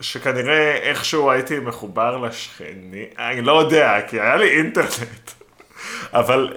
שכנראה 0.00 0.76
איכשהו 0.76 1.30
הייתי 1.30 1.58
מחובר 1.58 2.16
לשכני, 2.16 3.06
אני 3.18 3.42
לא 3.42 3.60
יודע, 3.60 4.00
כי 4.08 4.20
היה 4.20 4.36
לי 4.36 4.58
אינטרנט, 4.58 5.30
אבל... 6.20 6.56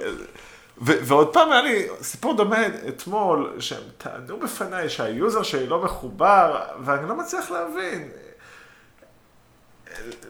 ו- 0.81 0.99
ועוד 1.01 1.33
פעם 1.33 1.51
היה 1.51 1.61
לי 1.61 1.87
סיפור 2.01 2.37
דומה 2.37 2.67
אתמול, 2.87 3.55
שהם 3.59 3.83
טענו 3.97 4.39
בפניי 4.39 4.89
שהיוזר 4.89 5.43
שלי 5.43 5.67
לא 5.67 5.83
מחובר, 5.83 6.61
ואני 6.79 7.09
לא 7.09 7.15
מצליח 7.15 7.51
להבין. 7.51 8.09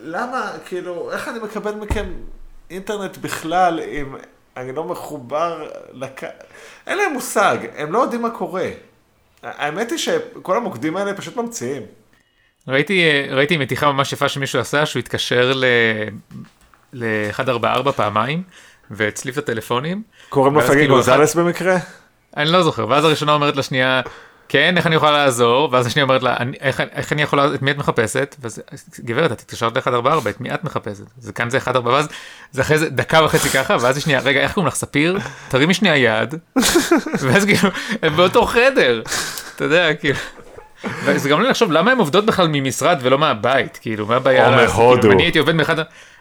למה, 0.02 0.52
כאילו, 0.66 1.12
איך 1.12 1.28
אני 1.28 1.40
מקבל 1.40 1.76
מכם 1.76 2.06
אינטרנט 2.70 3.18
בכלל 3.18 3.80
אם 3.80 4.16
אני 4.58 4.76
לא 4.76 4.84
מחובר 4.84 5.70
לק... 5.94 6.24
אין 6.88 6.98
להם 6.98 7.14
מושג, 7.14 7.58
הם 7.78 7.92
לא 7.92 8.00
יודעים 8.00 8.22
מה 8.22 8.30
קורה. 8.30 8.70
האמת 9.44 9.92
היא 9.92 10.00
שכל 10.00 10.58
המוקדים 10.58 10.98
האלה 10.98 11.14
פשוט 11.14 11.38
ממציאים. 11.38 11.82
ראיתי, 12.68 13.04
ראיתי 13.30 13.58
מתיחה 13.58 13.92
ממש 13.92 14.14
יפה 14.14 14.30
שמישהו 14.30 14.60
עשה, 14.60 14.86
שהוא 14.86 15.00
התקשר 15.00 15.54
ל-144 16.94 17.92
פעמיים, 17.92 18.44
והצליף 18.92 19.38
את 19.38 19.44
הטלפונים. 19.44 20.04
קוראים 20.30 20.54
לו 20.54 20.62
פגי 20.62 20.72
כאילו 20.72 20.96
גונזלס 20.96 21.36
במקרה? 21.36 21.78
אני 22.38 22.52
לא 22.52 22.64
זוכר, 22.64 22.88
ואז 22.90 23.06
הראשונה 23.06 23.34
אומרת 23.34 23.56
לשנייה, 23.56 24.02
כן, 24.50 24.78
איך 24.78 24.88
אני 24.88 24.96
יכולה 24.96 25.12
לעזור? 25.12 25.70
ואז 25.72 25.86
השנייה 25.88 26.04
אומרת 26.04 26.24
לה, 26.24 26.38
"אני- 26.40 26.58
איך, 26.62 26.82
איך 26.92 27.14
אני 27.14 27.22
יכולה, 27.22 27.54
את 27.56 27.62
מי 27.62 27.72
את 27.72 27.78
מחפשת? 27.78 28.36
ואז, 28.40 28.62
גברת, 29.00 29.32
את 29.32 29.40
התקשרת 29.42 29.78
ל-144, 29.88 30.30
את 30.30 30.42
מי 30.42 30.54
את 30.54 30.64
מחפשת? 30.64 31.04
זה 31.18 31.34
כאן 31.34 31.50
זה 31.50 31.58
144, 31.58 31.92
ואז 31.98 32.08
זה 32.52 32.62
אחרי 32.62 32.78
זה 32.78 32.90
דקה 32.90 33.24
וחצי 33.26 33.50
ככה, 33.50 33.78
ואז 33.82 33.98
השנייה, 33.98 34.20
רגע, 34.20 34.40
איך 34.40 34.54
קוראים 34.54 34.68
לך, 34.68 34.76
ספיר? 34.76 35.20
תרימי 35.50 35.74
שנייה 35.74 35.98
יד, 35.98 36.36
ואז 37.22 37.46
כאילו, 37.46 37.70
הם 38.02 38.16
באותו 38.16 38.46
חדר, 38.46 39.02
אתה 39.56 39.64
יודע, 39.64 39.94
כאילו. 39.94 40.20
וזה 41.06 41.30
גם 41.30 41.42
לא 41.42 41.50
לחשוב 41.50 41.72
למה 41.72 41.92
הן 41.92 41.98
עובדות 41.98 42.26
בכלל 42.26 42.48
ממשרד 42.52 43.00
ולא 43.02 43.18
מהבית 43.18 43.78
כאילו 43.82 44.06
מה 44.06 44.16
הבעיה 44.16 44.48
או? 44.48 44.52
מהודו. 44.52 45.02
כאילו, 45.02 45.14
אני 45.14 45.24
הייתי 45.24 45.40
עובד 45.40 45.56
מאחד 45.56 45.76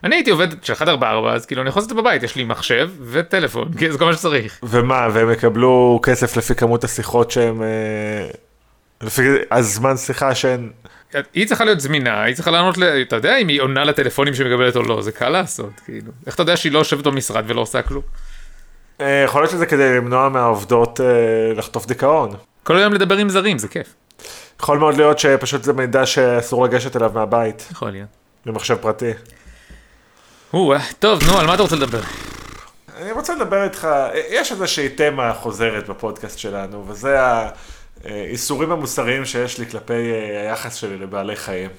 אני 0.05 0.17
הייתי 0.17 0.31
עובד 0.31 0.49
של 0.63 0.73
144 0.73 1.33
אז 1.33 1.47
כאילו 1.47 1.63
אני 1.63 1.69
יכול 1.69 1.81
לעשות 1.81 1.93
את 1.93 1.97
זה 1.97 2.03
בבית 2.03 2.23
יש 2.23 2.37
לי 2.37 2.45
מחשב 2.45 2.91
וטלפון 3.05 3.69
זה 3.93 3.99
כל 3.99 4.05
מה 4.05 4.13
שצריך. 4.13 4.59
ומה, 4.63 5.09
והם 5.13 5.33
יקבלו 5.33 6.01
כסף 6.03 6.37
לפי 6.37 6.55
כמות 6.55 6.85
השיחות 6.85 7.31
שהם... 7.31 7.63
אה, 7.63 8.29
לפי 9.03 9.23
הזמן 9.51 9.97
שיחה 9.97 10.35
שהן... 10.35 10.71
היא 11.35 11.47
צריכה 11.47 11.65
להיות 11.65 11.81
זמינה, 11.81 12.23
היא 12.23 12.35
צריכה 12.35 12.51
לענות. 12.51 12.79
אתה 13.03 13.17
יודע 13.17 13.37
אם 13.37 13.49
היא 13.49 13.61
עונה 13.61 13.85
לטלפונים 13.85 14.35
שהיא 14.35 14.47
מקבלת 14.47 14.77
או 14.77 14.83
לא, 14.83 15.03
זה 15.03 15.13
קל 15.13 15.29
לעשות, 15.29 15.81
כאילו. 15.85 16.13
איך 16.27 16.35
אתה 16.35 16.43
יודע 16.43 16.57
שהיא 16.57 16.73
לא 16.73 16.79
יושבת 16.79 17.07
במשרד 17.07 17.45
ולא 17.47 17.61
עושה 17.61 17.83
כלום? 17.83 18.03
אה, 19.01 19.23
יכול 19.25 19.43
להיות 19.43 19.51
שזה 19.51 19.67
כדי 19.67 19.97
למנוע 19.97 20.29
מהעובדות 20.29 21.01
אה, 21.01 21.07
לחטוף 21.57 21.87
דיכאון. 21.87 22.31
כל 22.63 22.77
היום 22.77 22.93
לדבר 22.93 23.17
עם 23.17 23.29
זרים, 23.29 23.59
זה 23.59 23.69
כיף. 23.69 23.95
יכול 24.65 24.79
מאוד 24.79 24.97
להיות 24.97 25.19
שפשוט 25.19 25.65
זה 25.65 25.73
מידע 25.73 26.07
שאסור 26.07 26.65
לגשת 26.65 26.97
אליו 26.97 27.11
מהבית, 27.15 27.69
יכול 27.71 27.91
להיות. 27.91 28.09
למחשב 28.47 28.77
פרטי. 28.77 29.11
אה, 30.55 30.79
טוב, 30.99 31.23
נו, 31.27 31.39
על 31.39 31.47
מה 31.47 31.55
אתה 31.55 31.63
רוצה 31.63 31.77
לדבר? 31.77 32.01
אני 32.97 33.13
רוצה 33.13 33.35
לדבר 33.35 33.65
איתך, 33.65 33.89
יש 34.29 34.53
איזושהי 34.53 34.89
תמה 34.89 35.35
חוזרת 35.35 35.89
בפודקאסט 35.89 36.39
שלנו, 36.39 36.85
וזה 36.89 37.17
האיסורים 38.05 38.73
המוסריים 38.73 39.25
שיש 39.25 39.59
לי 39.59 39.67
כלפי 39.67 40.13
אה, 40.13 40.41
היחס 40.41 40.75
שלי 40.75 40.97
לבעלי 40.97 41.37
חיים. 41.37 41.71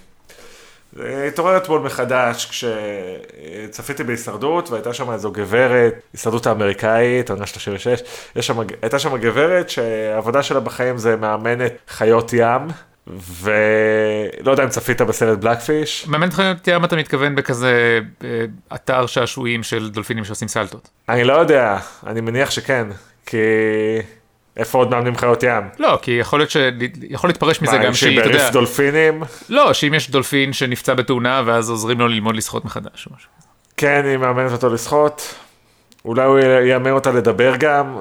התעורר 1.27 1.57
אתמול 1.57 1.81
מחדש 1.81 2.45
כשצפיתי 2.45 4.03
בהישרדות 4.03 4.69
והייתה 4.69 4.93
שם 4.93 5.11
איזו 5.11 5.31
גברת, 5.31 5.93
הישרדות 6.13 6.47
האמריקאית, 6.47 7.29
עונה 7.29 7.45
36, 7.45 8.03
יש 8.35 8.47
שם, 8.47 8.57
הייתה 8.81 8.99
שם 8.99 9.17
גברת 9.17 9.69
שהעבודה 9.69 10.43
שלה 10.43 10.59
בחיים 10.59 10.97
זה 10.97 11.15
מאמנת 11.15 11.73
חיות 11.87 12.33
ים, 12.33 12.61
ולא 13.41 14.51
יודע 14.51 14.63
אם 14.63 14.69
צפית 14.69 15.01
בסרט 15.01 15.39
בלקפיש. 15.39 16.07
מאמן 16.07 16.31
חיות 16.31 16.67
ים 16.67 16.85
אתה 16.85 16.95
מתכוון 16.95 17.35
בכזה 17.35 17.99
אה, 18.23 18.45
אתר 18.75 19.05
שעשועים 19.05 19.63
של 19.63 19.89
דולפינים 19.89 20.25
שעושים 20.25 20.47
סלטות. 20.47 20.89
אני 21.09 21.23
לא 21.23 21.33
יודע, 21.33 21.77
אני 22.07 22.21
מניח 22.21 22.51
שכן, 22.51 22.87
כי 23.25 23.37
איפה 24.57 24.77
עוד 24.77 24.89
מאמנים 24.89 25.15
חיות 25.15 25.43
ים? 25.43 25.63
לא, 25.79 25.99
כי 26.01 26.11
יכול 26.11 26.39
להיות 26.39 26.49
ש... 26.49 26.57
יכול 27.09 27.29
להתפרש 27.29 27.61
מזה 27.61 27.77
מה, 27.77 27.85
גם 27.85 27.93
שהיא, 27.93 28.19
אתה 28.19 28.29
יודע, 28.29 28.49
דולפינים? 28.49 29.23
לא, 29.49 29.73
שאם 29.73 29.93
יש 29.93 30.09
דולפין 30.09 30.53
שנפצע 30.53 30.93
בתאונה 30.93 31.43
ואז 31.45 31.69
עוזרים 31.69 31.99
לו 31.99 32.07
ללמוד 32.07 32.35
לשחות 32.35 32.65
מחדש 32.65 33.07
או 33.07 33.15
משהו. 33.15 33.29
כן, 33.77 34.01
היא 34.05 34.17
מאמנת 34.17 34.51
אותו 34.51 34.69
לשחות. 34.69 35.35
אולי 36.05 36.23
הוא 36.23 36.39
יאמן 36.39 36.91
אותה 36.91 37.11
לדבר 37.11 37.53
גם. 37.59 37.99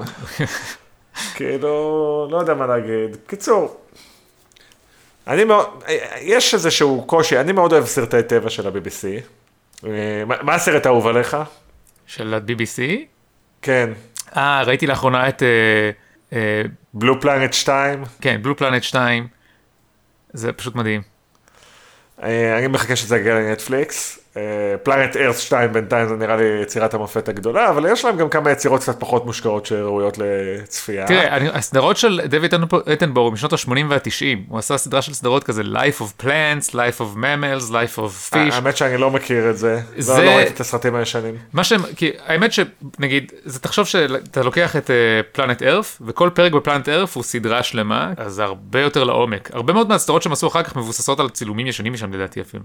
כאילו, 1.35 2.27
לא 2.31 2.37
יודע 2.37 2.53
מה 2.53 2.65
להגיד. 2.67 3.17
קיצור, 3.27 3.77
אני 5.27 5.43
מאוד, 5.43 5.83
יש 6.21 6.53
איזשהו 6.53 7.03
קושי, 7.07 7.39
אני 7.39 7.51
מאוד 7.51 7.73
אוהב 7.73 7.85
סרטי 7.85 8.23
טבע 8.23 8.49
של 8.49 8.67
ה-BBC. 8.67 9.21
אה, 9.87 10.23
מה 10.27 10.35
מה 10.41 10.55
הסרט 10.55 10.85
האהוב 10.85 11.07
עליך? 11.07 11.37
של 12.07 12.33
ה-BBC? 12.33 12.81
כן, 13.61 13.89
אה, 14.37 14.63
ראיתי 14.65 14.87
לאחרונה 14.87 15.29
את... 15.29 15.43
אה, 15.43 16.04
בלו 16.93 17.21
פלנט 17.21 17.53
2. 17.53 18.03
כן, 18.21 18.39
בלו 18.41 18.57
פלנט 18.57 18.83
2. 18.83 19.27
זה 20.33 20.53
פשוט 20.53 20.75
מדהים. 20.75 21.01
אה, 22.23 22.57
אני 22.57 22.67
מחכה 22.67 22.95
שזה 22.95 23.17
יגיע 23.17 23.35
לנטפליקס. 23.35 24.19
פלנט 24.83 25.15
ארץ 25.17 25.39
2 25.39 25.73
בינתיים 25.73 26.07
זה 26.07 26.15
נראה 26.15 26.35
לי 26.35 26.43
יצירת 26.61 26.93
המופת 26.93 27.29
הגדולה, 27.29 27.69
אבל 27.69 27.85
יש 27.91 28.05
להם 28.05 28.17
גם 28.17 28.29
כמה 28.29 28.51
יצירות 28.51 28.81
קצת 28.81 28.99
פחות 28.99 29.25
מושקעות 29.25 29.65
שראויות 29.65 30.17
לצפייה. 30.17 31.07
תראה, 31.07 31.35
אני, 31.37 31.49
הסדרות 31.49 31.97
של 31.97 32.21
דויד 32.25 32.53
אטנבורג 32.93 33.33
משנות 33.33 33.53
ה-80 33.53 33.69
וה-90, 33.89 34.37
הוא 34.49 34.59
עשה 34.59 34.77
סדרה 34.77 35.01
של 35.01 35.13
סדרות 35.13 35.43
כזה 35.43 35.61
Life 35.61 36.01
of 36.01 36.23
Plants, 36.23 36.69
Life 36.71 36.99
of 36.99 37.17
Mammals, 37.17 37.71
Life 37.71 37.97
of 37.99 38.33
Fish. 38.33 38.53
האמת 38.53 38.77
שאני 38.77 38.97
לא 38.97 39.11
מכיר 39.11 39.49
את 39.49 39.57
זה. 39.57 39.81
זה- 39.97 40.17
לא, 40.17 40.25
לא 40.25 40.31
ראיתי 40.31 40.53
את 40.53 40.59
הסרטים 40.59 40.95
הישנים. 40.95 41.35
מה 41.53 41.63
שהם, 41.63 41.81
כי 41.95 42.11
האמת 42.25 42.51
שנגיד, 42.53 43.31
זה 43.45 43.59
תחשוב 43.59 43.85
שאתה 43.87 44.43
לוקח 44.43 44.75
את 44.75 44.89
פלנט 45.31 45.63
ארף, 45.63 46.01
וכל 46.05 46.29
פרק 46.33 46.51
בפלנט 46.51 46.89
ארף 46.89 47.15
הוא 47.15 47.23
סדרה 47.23 47.63
שלמה, 47.63 48.13
אז 48.17 48.33
זה 48.33 48.43
הרבה 48.43 48.81
יותר 48.81 49.03
לעומק. 49.03 49.49
הרבה 49.53 49.73
מאוד 49.73 49.89
מהסדרות 49.89 50.21
שהם 50.21 50.31
עשו 50.31 50.47
אחר 50.47 50.63
כך 50.63 50.75
מבוססות 50.75 51.19
על 51.19 51.29
צילומים 51.29 51.67
ישנים 51.67 51.93
משם 51.93 52.13
לדעתי 52.13 52.41
אפילו. 52.41 52.63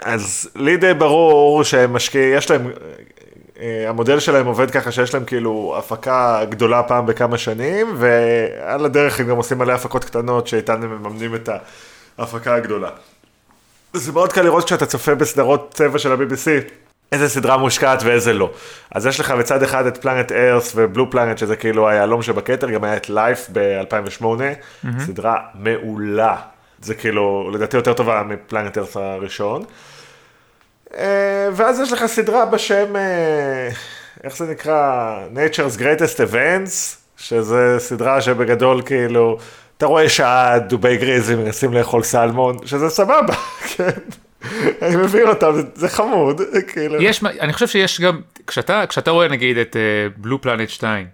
אז 0.00 0.50
לי 0.56 0.76
די 0.76 0.94
ברור 0.94 1.64
שהם 1.64 1.92
משקיעים, 1.92 2.34
יש 2.36 2.50
להם, 2.50 2.70
אה, 3.60 3.84
המודל 3.88 4.20
שלהם 4.20 4.46
עובד 4.46 4.70
ככה 4.70 4.92
שיש 4.92 5.14
להם 5.14 5.24
כאילו 5.24 5.74
הפקה 5.78 6.44
גדולה 6.48 6.82
פעם 6.82 7.06
בכמה 7.06 7.38
שנים, 7.38 7.94
ועל 7.96 8.84
הדרך 8.84 9.20
הם 9.20 9.26
גם 9.26 9.36
עושים 9.36 9.58
מלא 9.58 9.72
הפקות 9.72 10.04
קטנות 10.04 10.46
שאיתן 10.46 10.82
הם 10.82 10.90
מממנים 10.90 11.34
את 11.34 11.48
ההפקה 12.18 12.54
הגדולה. 12.54 12.90
זה 13.92 14.12
מאוד 14.12 14.32
קל 14.32 14.42
לראות 14.42 14.64
כשאתה 14.64 14.86
צופה 14.86 15.14
בסדרות 15.14 15.74
צבע 15.74 15.98
של 15.98 16.12
ה-BBC, 16.12 16.70
איזה 17.12 17.28
סדרה 17.28 17.56
מושקעת 17.56 18.02
ואיזה 18.02 18.32
לא. 18.32 18.50
אז 18.90 19.06
יש 19.06 19.20
לך 19.20 19.30
בצד 19.30 19.62
אחד 19.62 19.86
את 19.86 19.96
פלנט 19.96 20.32
ארס 20.32 20.72
ובלו 20.76 21.10
פלנט, 21.10 21.38
שזה 21.38 21.56
כאילו 21.56 21.88
היהלום 21.88 22.22
שבכתר, 22.22 22.70
גם 22.70 22.84
היה 22.84 22.96
את 22.96 23.10
לייף 23.10 23.48
ב-2008, 23.52 24.24
סדרה 25.06 25.36
מעולה. 25.54 26.36
זה 26.82 26.94
כאילו, 26.94 27.50
לדעתי 27.54 27.76
יותר 27.76 27.92
טובה 27.92 28.22
מפלנט 28.22 28.78
ארס 28.78 28.96
הראשון. 28.96 29.62
אה, 30.96 31.04
ואז 31.52 31.80
יש 31.80 31.92
לך 31.92 32.06
סדרה 32.06 32.44
בשם, 32.46 32.96
אה, 32.96 33.68
איך 34.24 34.36
זה 34.36 34.46
נקרא? 34.46 35.18
Nature's 35.34 35.78
Greatest 35.78 36.30
Events, 36.32 36.96
שזה 37.16 37.76
סדרה 37.78 38.20
שבגדול 38.20 38.82
כאילו, 38.82 39.38
אתה 39.78 39.86
רואה 39.86 40.08
שעה 40.08 40.58
דובי 40.58 40.96
גריזי 40.96 41.34
מנסים 41.34 41.72
לאכול 41.72 42.02
סלמון, 42.02 42.56
שזה 42.66 42.88
סבבה, 42.88 43.34
כן. 43.76 43.90
אני 44.82 44.96
מבין 44.96 45.28
אותם, 45.28 45.52
זה- 45.74 45.88
חמוד, 45.88 46.40
כאילו. 46.72 47.02
יש, 47.02 47.24
אני 47.40 47.52
חושב 47.52 47.66
שיש 47.66 48.00
גם, 48.00 48.20
כשאתה, 48.46 48.84
כשאתה 48.88 49.10
רואה 49.10 49.28
נגיד 49.28 49.58
את 49.58 49.76
בלו 50.16 50.40
פלנט 50.40 50.68
2, 50.68 51.06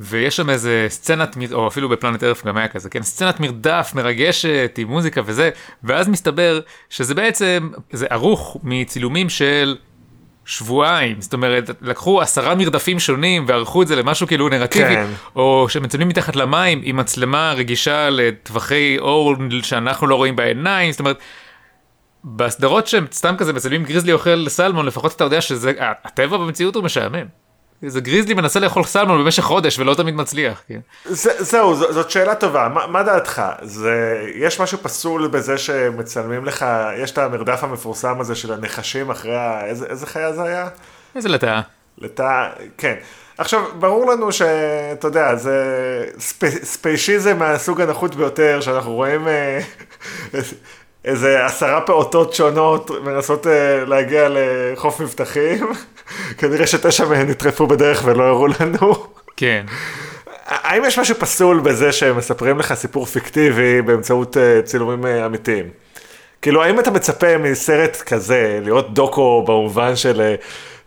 ויש 0.00 0.36
שם 0.36 0.50
איזה 0.50 0.86
סצנת, 0.88 1.36
או 1.52 1.68
אפילו 1.68 1.88
בפלנט 1.88 2.24
ארף 2.24 2.46
גם 2.46 2.56
היה 2.56 2.68
כזה, 2.68 2.90
כן, 2.90 3.02
סצנת 3.02 3.40
מרדף 3.40 3.92
מרגשת 3.94 4.74
עם 4.78 4.88
מוזיקה 4.88 5.20
וזה, 5.24 5.50
ואז 5.84 6.08
מסתבר 6.08 6.60
שזה 6.90 7.14
בעצם, 7.14 7.70
זה 7.92 8.06
ערוך 8.10 8.56
מצילומים 8.62 9.28
של 9.28 9.76
שבועיים, 10.44 11.20
זאת 11.20 11.32
אומרת, 11.32 11.70
לקחו 11.80 12.20
עשרה 12.20 12.54
מרדפים 12.54 12.98
שונים 12.98 13.44
וערכו 13.48 13.82
את 13.82 13.88
זה 13.88 13.96
למשהו 13.96 14.26
כאילו 14.26 14.48
נרטיבי, 14.48 14.94
כן. 14.94 15.06
או 15.36 15.66
שמצלמים 15.68 16.08
מתחת 16.08 16.36
למים 16.36 16.80
עם 16.84 16.96
מצלמה 16.96 17.52
רגישה 17.56 18.10
לטווחי 18.10 18.96
אור 18.98 19.34
שאנחנו 19.62 20.06
לא 20.06 20.14
רואים 20.14 20.36
בעיניים, 20.36 20.92
זאת 20.92 21.00
אומרת, 21.00 21.18
בסדרות 22.24 22.86
שהם 22.86 23.06
סתם 23.12 23.34
כזה 23.38 23.52
מצלמים 23.52 23.84
גריזלי 23.84 24.12
אוכל 24.12 24.48
סלמון, 24.48 24.86
לפחות 24.86 25.16
אתה 25.16 25.24
יודע 25.24 25.40
שזה, 25.40 25.72
הטבע 25.78 26.36
במציאות 26.36 26.74
הוא 26.74 26.84
משעמם. 26.84 27.45
זה 27.82 28.00
גריזלי 28.00 28.34
מנסה 28.34 28.60
לאכול 28.60 28.84
סלמון 28.84 29.24
במשך 29.24 29.42
חודש 29.42 29.78
ולא 29.78 29.94
תמיד 29.94 30.14
מצליח. 30.14 30.62
כן? 30.68 30.80
זה, 31.04 31.30
זהו, 31.38 31.74
ז, 31.74 31.78
זאת 31.78 32.10
שאלה 32.10 32.34
טובה, 32.34 32.68
מה, 32.68 32.86
מה 32.86 33.02
דעתך? 33.02 33.42
זה, 33.62 34.24
יש 34.34 34.60
משהו 34.60 34.78
פסול 34.78 35.28
בזה 35.28 35.58
שמצלמים 35.58 36.44
לך, 36.44 36.66
יש 36.98 37.10
את 37.10 37.18
המרדף 37.18 37.64
המפורסם 37.64 38.20
הזה 38.20 38.34
של 38.34 38.52
הנחשים 38.52 39.10
אחרי 39.10 39.36
ה... 39.36 39.64
איזה, 39.64 39.86
איזה 39.86 40.06
חיה 40.06 40.32
זה 40.32 40.42
היה? 40.42 40.68
איזה 41.16 41.28
לטאה. 41.28 41.60
לתא, 41.98 42.48
כן. 42.78 42.94
עכשיו, 43.38 43.64
ברור 43.78 44.12
לנו 44.12 44.32
שאתה 44.32 45.06
יודע, 45.08 45.36
זה 45.36 45.64
ספ, 46.18 46.64
ספיישיזם 46.64 47.38
מהסוג 47.38 47.80
הנחות 47.80 48.14
ביותר, 48.14 48.60
שאנחנו 48.60 48.92
רואים 48.92 49.28
אה, 49.28 49.60
איזה 51.06 51.44
עשרה 51.44 51.80
פעוטות 51.80 52.34
שונות 52.34 52.90
מנסות 53.04 53.46
אה, 53.46 53.84
להגיע 53.84 54.28
לחוף 54.30 55.00
מבטחים. 55.00 55.66
כנראה 56.38 56.66
שתשע 56.66 57.04
מהן 57.04 57.30
נטרפו 57.30 57.66
בדרך 57.66 58.02
ולא 58.04 58.24
הראו 58.24 58.46
לנו. 58.46 59.06
כן. 59.36 59.66
האם 60.46 60.84
יש 60.84 60.98
משהו 60.98 61.14
פסול 61.14 61.60
בזה 61.60 61.92
שהם 61.92 62.16
מספרים 62.16 62.58
לך 62.58 62.74
סיפור 62.74 63.06
פיקטיבי 63.06 63.82
באמצעות 63.82 64.36
אה, 64.36 64.62
צילומים 64.64 65.06
אה, 65.06 65.26
אמיתיים? 65.26 65.70
כאילו, 66.42 66.62
האם 66.62 66.80
אתה 66.80 66.90
מצפה 66.90 67.38
מסרט 67.38 68.02
כזה 68.06 68.60
להיות 68.62 68.94
דוקו 68.94 69.44
במובן 69.46 69.96
של 69.96 70.34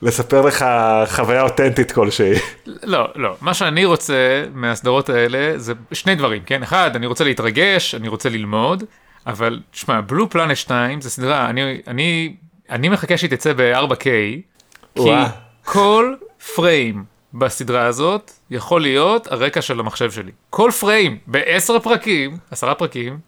לספר 0.01 0.41
לך 0.41 0.65
חוויה 1.05 1.41
אותנטית 1.41 1.91
כלשהי? 1.91 2.33
לא, 2.93 3.07
לא. 3.15 3.35
מה 3.41 3.53
שאני 3.53 3.85
רוצה 3.85 4.43
מהסדרות 4.53 5.09
האלה 5.09 5.53
זה 5.57 5.73
שני 5.91 6.15
דברים, 6.15 6.41
כן? 6.45 6.63
אחד, 6.63 6.91
אני 6.95 7.05
רוצה 7.05 7.23
להתרגש, 7.23 7.95
אני 7.95 8.07
רוצה 8.07 8.29
ללמוד, 8.29 8.83
אבל 9.27 9.59
תשמע, 9.71 10.01
בלו 10.01 10.29
פלנט 10.29 10.57
2 10.57 11.01
זה 11.01 11.09
סדרה, 11.09 11.49
אני, 11.49 11.81
אני, 11.88 12.35
אני 12.69 12.89
מחכה 12.89 13.17
שהיא 13.17 13.29
תצא 13.29 13.53
ב-4K, 13.53 14.03
כי. 14.95 15.01
כל 15.63 16.15
פריים 16.55 17.03
בסדרה 17.33 17.85
הזאת 17.85 18.31
יכול 18.49 18.81
להיות 18.81 19.31
הרקע 19.31 19.61
של 19.61 19.79
המחשב 19.79 20.11
שלי. 20.11 20.31
כל 20.49 20.71
פריים 20.79 21.17
בעשר 21.27 21.79
פרקים, 21.79 22.38
עשרה 22.51 22.75
פרקים, 22.75 23.19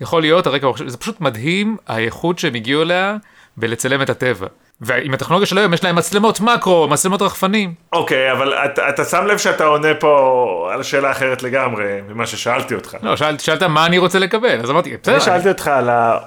יכול 0.00 0.22
להיות 0.22 0.46
הרקע 0.46 0.66
במחשב, 0.66 0.88
זה 0.88 0.96
פשוט 0.96 1.20
מדהים 1.20 1.76
האיכות 1.86 2.38
שהם 2.38 2.54
הגיעו 2.54 2.82
אליה 2.82 3.16
בלצלם 3.56 4.02
את 4.02 4.10
הטבע. 4.10 4.46
ועם 4.80 5.14
הטכנולוגיה 5.14 5.46
של 5.46 5.58
היום 5.58 5.74
יש 5.74 5.84
להם 5.84 5.96
מצלמות 5.96 6.40
מקרו, 6.40 6.88
מצלמות 6.88 7.22
רחפנים. 7.22 7.74
אוקיי, 7.92 8.32
אבל 8.32 8.54
אתה, 8.54 8.88
אתה 8.88 9.04
שם 9.04 9.26
לב 9.26 9.38
שאתה 9.38 9.64
עונה 9.64 9.94
פה 9.94 10.70
על 10.72 10.82
שאלה 10.82 11.10
אחרת 11.10 11.42
לגמרי 11.42 12.00
ממה 12.08 12.26
ששאלתי 12.26 12.74
אותך. 12.74 12.96
לא, 13.02 13.16
שאלת, 13.16 13.40
שאלת 13.40 13.62
מה 13.62 13.86
אני 13.86 13.98
רוצה 13.98 14.18
לקבל, 14.18 14.60
אז 14.60 14.70
אמרתי, 14.70 14.96
בסדר, 15.02 15.14
אני 15.14 15.20
שאלתי 15.24 15.48
אותך 15.48 15.68
על, 15.68 15.88
ה... 15.88 16.18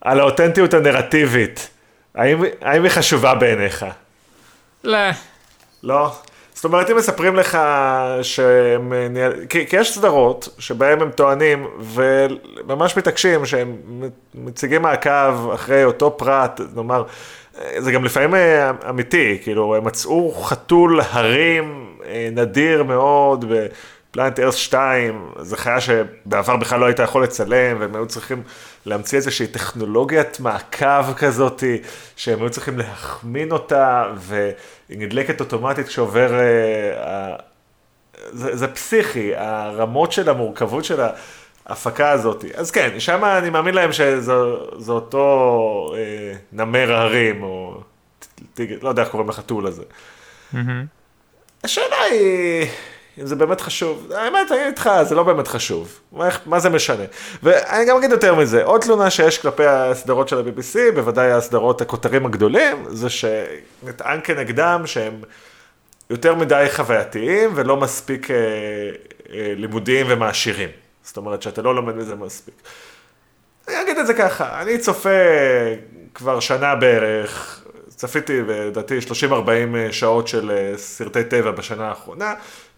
על 0.00 0.20
האותנטיות 0.20 0.74
הנרטיבית. 0.74 1.70
האם, 2.14 2.42
האם 2.62 2.82
היא 2.82 2.90
חשובה 2.90 3.34
בעיניך? 3.34 3.86
לא. 4.84 4.98
לא? 5.82 6.12
זאת 6.54 6.64
אומרת, 6.64 6.90
אם 6.90 6.96
מספרים 6.96 7.36
לך 7.36 7.58
שהם... 8.22 8.92
ניהל- 8.92 9.46
כי, 9.48 9.66
כי 9.66 9.76
יש 9.76 9.94
סדרות 9.94 10.48
שבהם 10.58 11.02
הם 11.02 11.10
טוענים 11.10 11.66
וממש 11.80 12.96
מתעקשים 12.96 13.46
שהם 13.46 13.76
מציגים 14.34 14.82
מעקב 14.82 15.50
אחרי 15.54 15.84
אותו 15.84 16.16
פרט, 16.18 16.60
נאמר, 16.76 17.04
זה 17.78 17.92
גם 17.92 18.04
לפעמים 18.04 18.34
אה, 18.34 18.70
אמיתי, 18.88 19.38
כאילו, 19.42 19.74
הם 19.76 19.84
מצאו 19.84 20.32
חתול 20.42 21.00
הרים 21.10 21.96
אה, 22.06 22.28
נדיר 22.32 22.82
מאוד 22.82 23.44
בפלנט 24.14 24.40
ארס 24.40 24.54
2, 24.54 25.30
זו 25.38 25.56
חיה 25.56 25.80
שבעבר 25.80 26.56
בכלל 26.56 26.80
לא 26.80 26.86
היית 26.86 26.98
יכול 26.98 27.22
לצלם, 27.22 27.80
והם 27.80 27.94
היו 27.94 28.06
צריכים 28.06 28.42
להמציא 28.86 29.18
איזושהי 29.18 29.46
טכנולוגיית 29.46 30.40
מעקב 30.40 31.12
כזאתי, 31.16 31.82
שהם 32.16 32.40
היו 32.40 32.50
צריכים 32.50 32.78
להחמין 32.78 33.52
אותה, 33.52 34.04
והיא 34.16 34.98
נדלקת 34.98 35.40
אוטומטית 35.40 35.88
כשעובר... 35.88 36.34
אה, 36.34 37.36
זה, 38.30 38.56
זה 38.56 38.68
פסיכי, 38.68 39.32
הרמות 39.36 40.12
של 40.12 40.28
המורכבות 40.28 40.84
של 40.84 41.00
ההפקה 41.66 42.10
הזאת. 42.10 42.44
אז 42.54 42.70
כן, 42.70 43.00
שם 43.00 43.24
אני 43.24 43.50
מאמין 43.50 43.74
להם 43.74 43.92
שזה 43.92 44.32
זה 44.78 44.92
אותו 44.92 45.94
אה, 45.96 46.34
נמר 46.52 46.92
ההרים, 46.92 47.42
או 47.42 47.80
טיגר, 48.54 48.76
לא 48.82 48.88
יודע 48.88 49.02
איך 49.02 49.10
קוראים 49.10 49.28
לחתול 49.28 49.66
הזה. 49.66 49.82
השאלה 51.64 51.96
היא, 52.10 52.66
אם 53.20 53.26
זה 53.26 53.36
באמת 53.36 53.60
חשוב, 53.60 54.12
האמת, 54.12 54.52
אני 54.52 54.66
איתך, 54.66 54.90
זה 55.02 55.14
לא 55.14 55.22
באמת 55.22 55.48
חשוב. 55.48 56.00
מה, 56.12 56.28
מה 56.46 56.60
זה 56.60 56.70
משנה? 56.70 57.04
ואני 57.42 57.84
גם 57.84 57.96
אגיד 57.96 58.10
יותר 58.10 58.34
מזה, 58.34 58.64
עוד 58.64 58.80
תלונה 58.80 59.10
שיש 59.10 59.38
כלפי 59.38 59.66
הסדרות 59.66 60.28
של 60.28 60.38
ה-BBC, 60.38 60.94
בוודאי 60.94 61.32
הסדרות 61.32 61.80
הכותרים 61.80 62.26
הגדולים, 62.26 62.84
זה 62.88 63.08
שנטען 63.10 64.20
כנגדם 64.24 64.82
שהם 64.86 65.20
יותר 66.10 66.34
מדי 66.34 66.66
חווייתיים 66.72 67.50
ולא 67.54 67.76
מספיק 67.76 68.30
אה, 68.30 68.36
אה, 68.36 69.52
לימודיים 69.56 70.06
ומעשירים. 70.08 70.68
זאת 71.02 71.16
אומרת 71.16 71.42
שאתה 71.42 71.62
לא 71.62 71.74
לומד 71.74 71.96
מזה 71.96 72.14
מספיק. 72.14 72.54
אני 73.68 73.82
אגיד 73.82 73.98
את 73.98 74.06
זה 74.06 74.14
ככה, 74.14 74.62
אני 74.62 74.78
צופה 74.78 75.08
כבר 76.14 76.40
שנה 76.40 76.74
בערך, 76.74 77.64
צפיתי 77.88 78.42
לדעתי 78.42 78.98
30-40 78.98 79.32
שעות 79.90 80.28
של 80.28 80.50
אה, 80.50 80.72
סרטי 80.76 81.24
טבע 81.24 81.50
בשנה 81.50 81.88
האחרונה, 81.88 82.34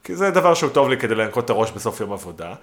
כי 0.06 0.16
זה 0.16 0.30
דבר 0.30 0.54
שהוא 0.54 0.70
טוב 0.70 0.88
לי 0.88 0.96
כדי 0.96 1.14
לנקות 1.14 1.44
את 1.44 1.50
הראש 1.50 1.70
בסוף 1.70 2.00
יום 2.00 2.12
עבודה. 2.12 2.54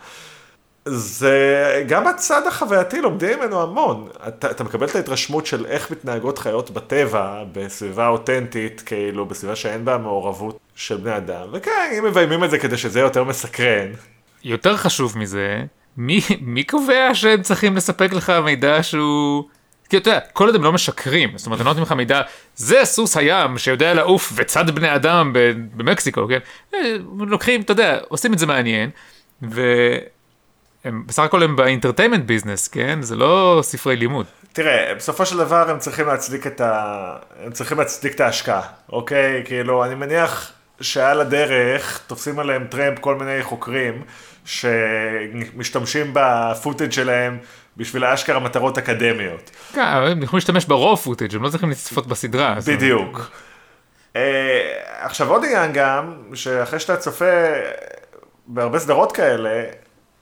זה 0.85 1.83
גם 1.87 2.07
הצד 2.07 2.47
החווייתי 2.47 3.01
לומדים 3.01 3.39
ממנו 3.39 3.61
המון. 3.61 4.07
אתה, 4.27 4.51
אתה 4.51 4.63
מקבל 4.63 4.87
את 4.87 4.95
ההתרשמות 4.95 5.45
של 5.45 5.65
איך 5.65 5.91
מתנהגות 5.91 6.37
חיות 6.37 6.71
בטבע, 6.71 7.43
בסביבה 7.51 8.07
אותנטית, 8.07 8.81
כאילו 8.85 9.25
בסביבה 9.25 9.55
שאין 9.55 9.85
בה 9.85 9.97
מעורבות 9.97 10.59
של 10.75 10.97
בני 10.97 11.17
אדם, 11.17 11.47
וכן, 11.51 11.95
אם 11.99 12.05
מביימים 12.05 12.43
את 12.43 12.49
זה 12.49 12.59
כדי 12.59 12.77
שזה 12.77 12.99
יהיה 12.99 13.05
יותר 13.05 13.23
מסקרן. 13.23 13.91
יותר 14.43 14.77
חשוב 14.77 15.17
מזה, 15.17 15.63
מי, 15.97 16.19
מי 16.41 16.63
קובע 16.63 17.09
שהם 17.13 17.41
צריכים 17.41 17.75
לספק 17.75 18.13
לך 18.13 18.29
מידע 18.29 18.83
שהוא... 18.83 19.43
כי 19.93 19.97
אתה 19.97 20.09
יודע, 20.09 20.19
כל 20.33 20.45
עוד 20.45 20.55
הם 20.55 20.63
לא 20.63 20.73
משקרים, 20.73 21.37
זאת 21.37 21.45
אומרת, 21.45 21.59
הם 21.59 21.65
לא 21.65 21.71
נותנים 21.71 21.83
לך 21.83 21.91
מידע, 21.91 22.21
זה 22.55 22.79
סוס 22.83 23.17
הים 23.17 23.57
שיודע 23.57 23.93
לעוף 23.93 24.33
וצד 24.35 24.69
בני 24.69 24.95
אדם 24.95 25.31
במקסיקו, 25.75 26.27
כן? 26.27 26.39
אה, 26.73 26.79
לוקחים, 27.19 27.61
אתה 27.61 27.71
יודע, 27.71 27.97
עושים 28.07 28.33
את 28.33 28.39
זה 28.39 28.45
מעניין, 28.45 28.89
והם 29.41 31.03
בסך 31.05 31.23
הכל 31.23 31.43
הם 31.43 31.55
ב 31.55 31.60
entertainment 31.60 32.25
business, 32.25 32.67
כן? 32.67 33.01
זה 33.01 33.15
לא 33.15 33.59
ספרי 33.63 33.95
לימוד. 33.95 34.25
תראה, 34.53 34.93
בסופו 34.95 35.25
של 35.25 35.37
דבר 35.37 35.69
הם 35.69 35.79
צריכים 35.79 36.07
להצדיק 36.07 36.47
את 36.47 36.61
ה... 36.61 37.15
הם 37.45 37.51
צריכים 37.51 37.77
להצדיק 37.77 38.15
את 38.15 38.19
ההשקעה, 38.19 38.61
אוקיי? 38.89 39.41
כאילו, 39.45 39.85
אני 39.85 39.95
מניח 39.95 40.51
שעל 40.83 41.21
הדרך 41.21 42.01
תופסים 42.07 42.39
עליהם 42.39 42.67
טרמפ 42.69 42.99
כל 42.99 43.15
מיני 43.15 43.43
חוקרים 43.43 44.03
שמשתמשים 44.45 46.11
ב 46.13 46.23
footage 46.23 46.91
שלהם 46.91 47.37
בשביל 47.77 48.05
אשכרה 48.05 48.39
מטרות 48.39 48.77
אקדמיות. 48.77 49.51
כן, 49.73 49.81
הם 49.81 50.23
יכולים 50.23 50.37
להשתמש 50.37 50.65
ברוב 50.65 50.99
פוטאג', 50.99 51.35
הם 51.35 51.43
לא 51.43 51.49
צריכים 51.49 51.69
לצפות 51.69 52.07
בסדרה. 52.07 52.55
בדיוק. 52.67 53.31
אה, 54.15 54.79
עכשיו 54.99 55.29
עוד 55.29 55.45
עניין 55.45 55.71
גם, 55.73 56.13
שאחרי 56.33 56.79
שאתה 56.79 56.97
צופה 56.97 57.25
בהרבה 58.47 58.79
סדרות 58.79 59.11
כאלה, 59.11 59.63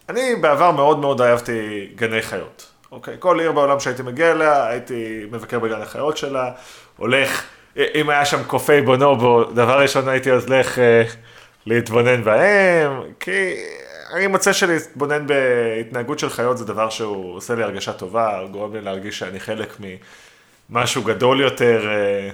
אני 0.10 0.36
בעבר 0.42 0.72
מאוד 0.72 1.00
מאוד 1.00 1.22
אהבתי 1.22 1.90
גני 1.96 2.22
חיות. 2.22 2.72
אוקיי, 2.92 3.16
כל 3.20 3.40
עיר 3.40 3.52
בעולם 3.52 3.80
שהייתי 3.80 4.04
מגיע 4.04 4.32
אליה, 4.32 4.68
הייתי 4.68 5.26
מבקר 5.32 5.60
בגן 5.60 5.82
החיות 5.82 6.18
שלה, 6.18 6.52
הולך, 6.98 7.44
אם 7.78 8.10
היה 8.10 8.26
שם 8.26 8.44
קופי 8.44 8.82
בונובו, 8.82 9.44
דבר 9.44 9.82
ראשון 9.82 10.08
הייתי 10.08 10.32
אז 10.32 10.46
הולך 10.46 10.80
אה, 10.80 11.04
להתבונן 11.66 12.24
בהם, 12.24 13.02
כי 13.20 13.56
אני 14.14 14.28
מוצא 14.28 14.54
שלהתבונן 14.54 15.28
בהתנהגות 15.28 16.20
של 16.20 16.30
חיות 16.30 16.58
זה 16.58 16.66
דבר 16.66 16.90
שהוא 16.90 17.36
עושה 17.36 17.56
לי 17.56 17.64
הרגשה 17.64 17.94
טובה, 17.94 18.40
גורם 18.52 18.74
לי 18.74 18.82
להרגיש 18.82 19.20
שאני 19.20 19.40
חלק 19.40 19.78
ממשהו 20.70 21.04
גדול 21.04 21.42
יותר. 21.42 21.90
אה, 21.90 22.30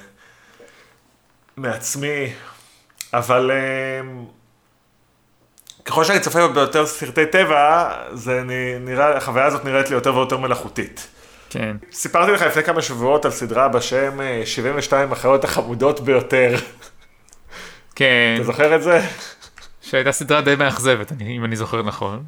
מעצמי, 1.58 2.34
אבל 3.13 3.52
אה, 3.52 4.02
ככל 5.86 6.04
שאני 6.04 6.19
צופה 6.19 6.47
ביותר 6.47 6.86
סרטי 6.86 7.26
טבע, 7.26 7.91
זה 8.13 8.43
נראה, 8.80 9.17
החוויה 9.17 9.45
הזאת 9.45 9.65
נראית 9.65 9.89
לי 9.89 9.95
יותר 9.95 10.15
ויותר 10.15 10.38
מלאכותית. 10.38 11.08
כן. 11.49 11.77
סיפרתי 11.91 12.31
לך 12.31 12.41
לפני 12.41 12.63
כמה 12.63 12.81
שבועות 12.81 13.25
על 13.25 13.31
סדרה 13.31 13.67
בשם 13.67 14.21
אה, 14.21 14.41
72 14.45 15.12
החיות 15.12 15.43
החמודות 15.43 15.99
ביותר. 15.99 16.55
כן. 17.95 18.33
אתה 18.36 18.43
זוכר 18.43 18.75
את 18.75 18.83
זה? 18.83 19.01
שהייתה 19.81 20.12
סדרה 20.12 20.41
די 20.41 20.55
מאכזבת, 20.55 21.12
אם 21.21 21.45
אני 21.45 21.55
זוכר 21.55 21.81
נכון. 21.81 22.23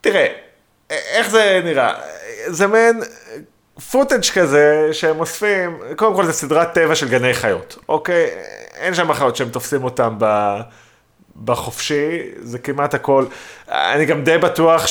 תראה, 0.00 0.26
איך 0.90 1.30
זה 1.30 1.60
נראה? 1.64 1.94
זה 2.46 2.66
מעין 2.66 3.00
פוטאג' 3.90 4.24
כזה 4.34 4.88
שהם 4.92 5.20
אוספים, 5.20 5.78
קודם 5.96 6.14
כל 6.14 6.24
זה 6.24 6.32
סדרת 6.32 6.74
טבע 6.74 6.94
של 6.94 7.08
גני 7.08 7.34
חיות, 7.34 7.78
אוקיי? 7.88 8.26
אין 8.74 8.94
שם 8.94 9.12
חיות 9.12 9.36
שהם 9.36 9.48
תופסים 9.48 9.84
אותם 9.84 10.14
ב... 10.18 10.56
בחופשי, 11.44 12.20
זה 12.36 12.58
כמעט 12.58 12.94
הכל. 12.94 13.24
אני 13.68 14.04
גם 14.04 14.24
די 14.24 14.38
בטוח 14.38 14.86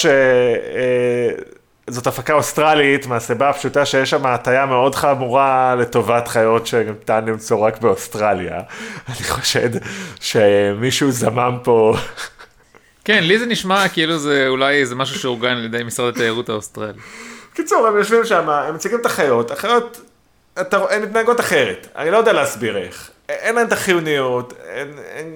שזאת 1.89 2.07
הפקה 2.07 2.33
אוסטרלית, 2.33 3.05
מהסיבה 3.05 3.49
הפשוטה 3.49 3.85
שיש 3.85 4.09
שם 4.09 4.25
הטיה 4.25 4.65
מאוד 4.65 4.95
חמורה 4.95 5.75
לטובת 5.75 6.27
חיות 6.27 6.67
שניתן 6.67 7.25
למצוא 7.25 7.67
רק 7.67 7.81
באוסטרליה. 7.81 8.55
אני 9.07 9.23
חושד 9.29 9.69
שמישהו 10.19 11.11
זמם 11.11 11.57
פה. 11.63 11.95
כן, 13.05 13.23
לי 13.23 13.39
זה 13.39 13.45
נשמע 13.45 13.89
כאילו 13.89 14.17
זה 14.17 14.45
אולי 14.47 14.85
זה 14.85 14.95
משהו 14.95 15.19
שאורגן 15.19 15.57
על 15.57 15.65
ידי 15.65 15.83
משרד 15.83 16.13
התיירות 16.13 16.49
האוסטרלי. 16.49 16.99
קיצור, 17.53 17.87
הם 17.87 17.97
יושבים 17.97 18.25
שם, 18.25 18.49
הם 18.49 18.75
מציגים 18.75 18.99
את 18.99 19.05
החיות, 19.05 19.51
החיות, 19.51 20.01
אתה, 20.61 20.77
הן 20.89 21.01
מתנהגות 21.03 21.39
אחרת, 21.39 21.87
אני 21.95 22.11
לא 22.11 22.17
יודע 22.17 22.33
להסביר 22.33 22.77
איך. 22.77 23.09
אין 23.29 23.55
להן 23.55 23.67
את 23.67 23.71
החיוניות, 23.71 24.53
הן, 24.73 24.87
הן 25.15 25.27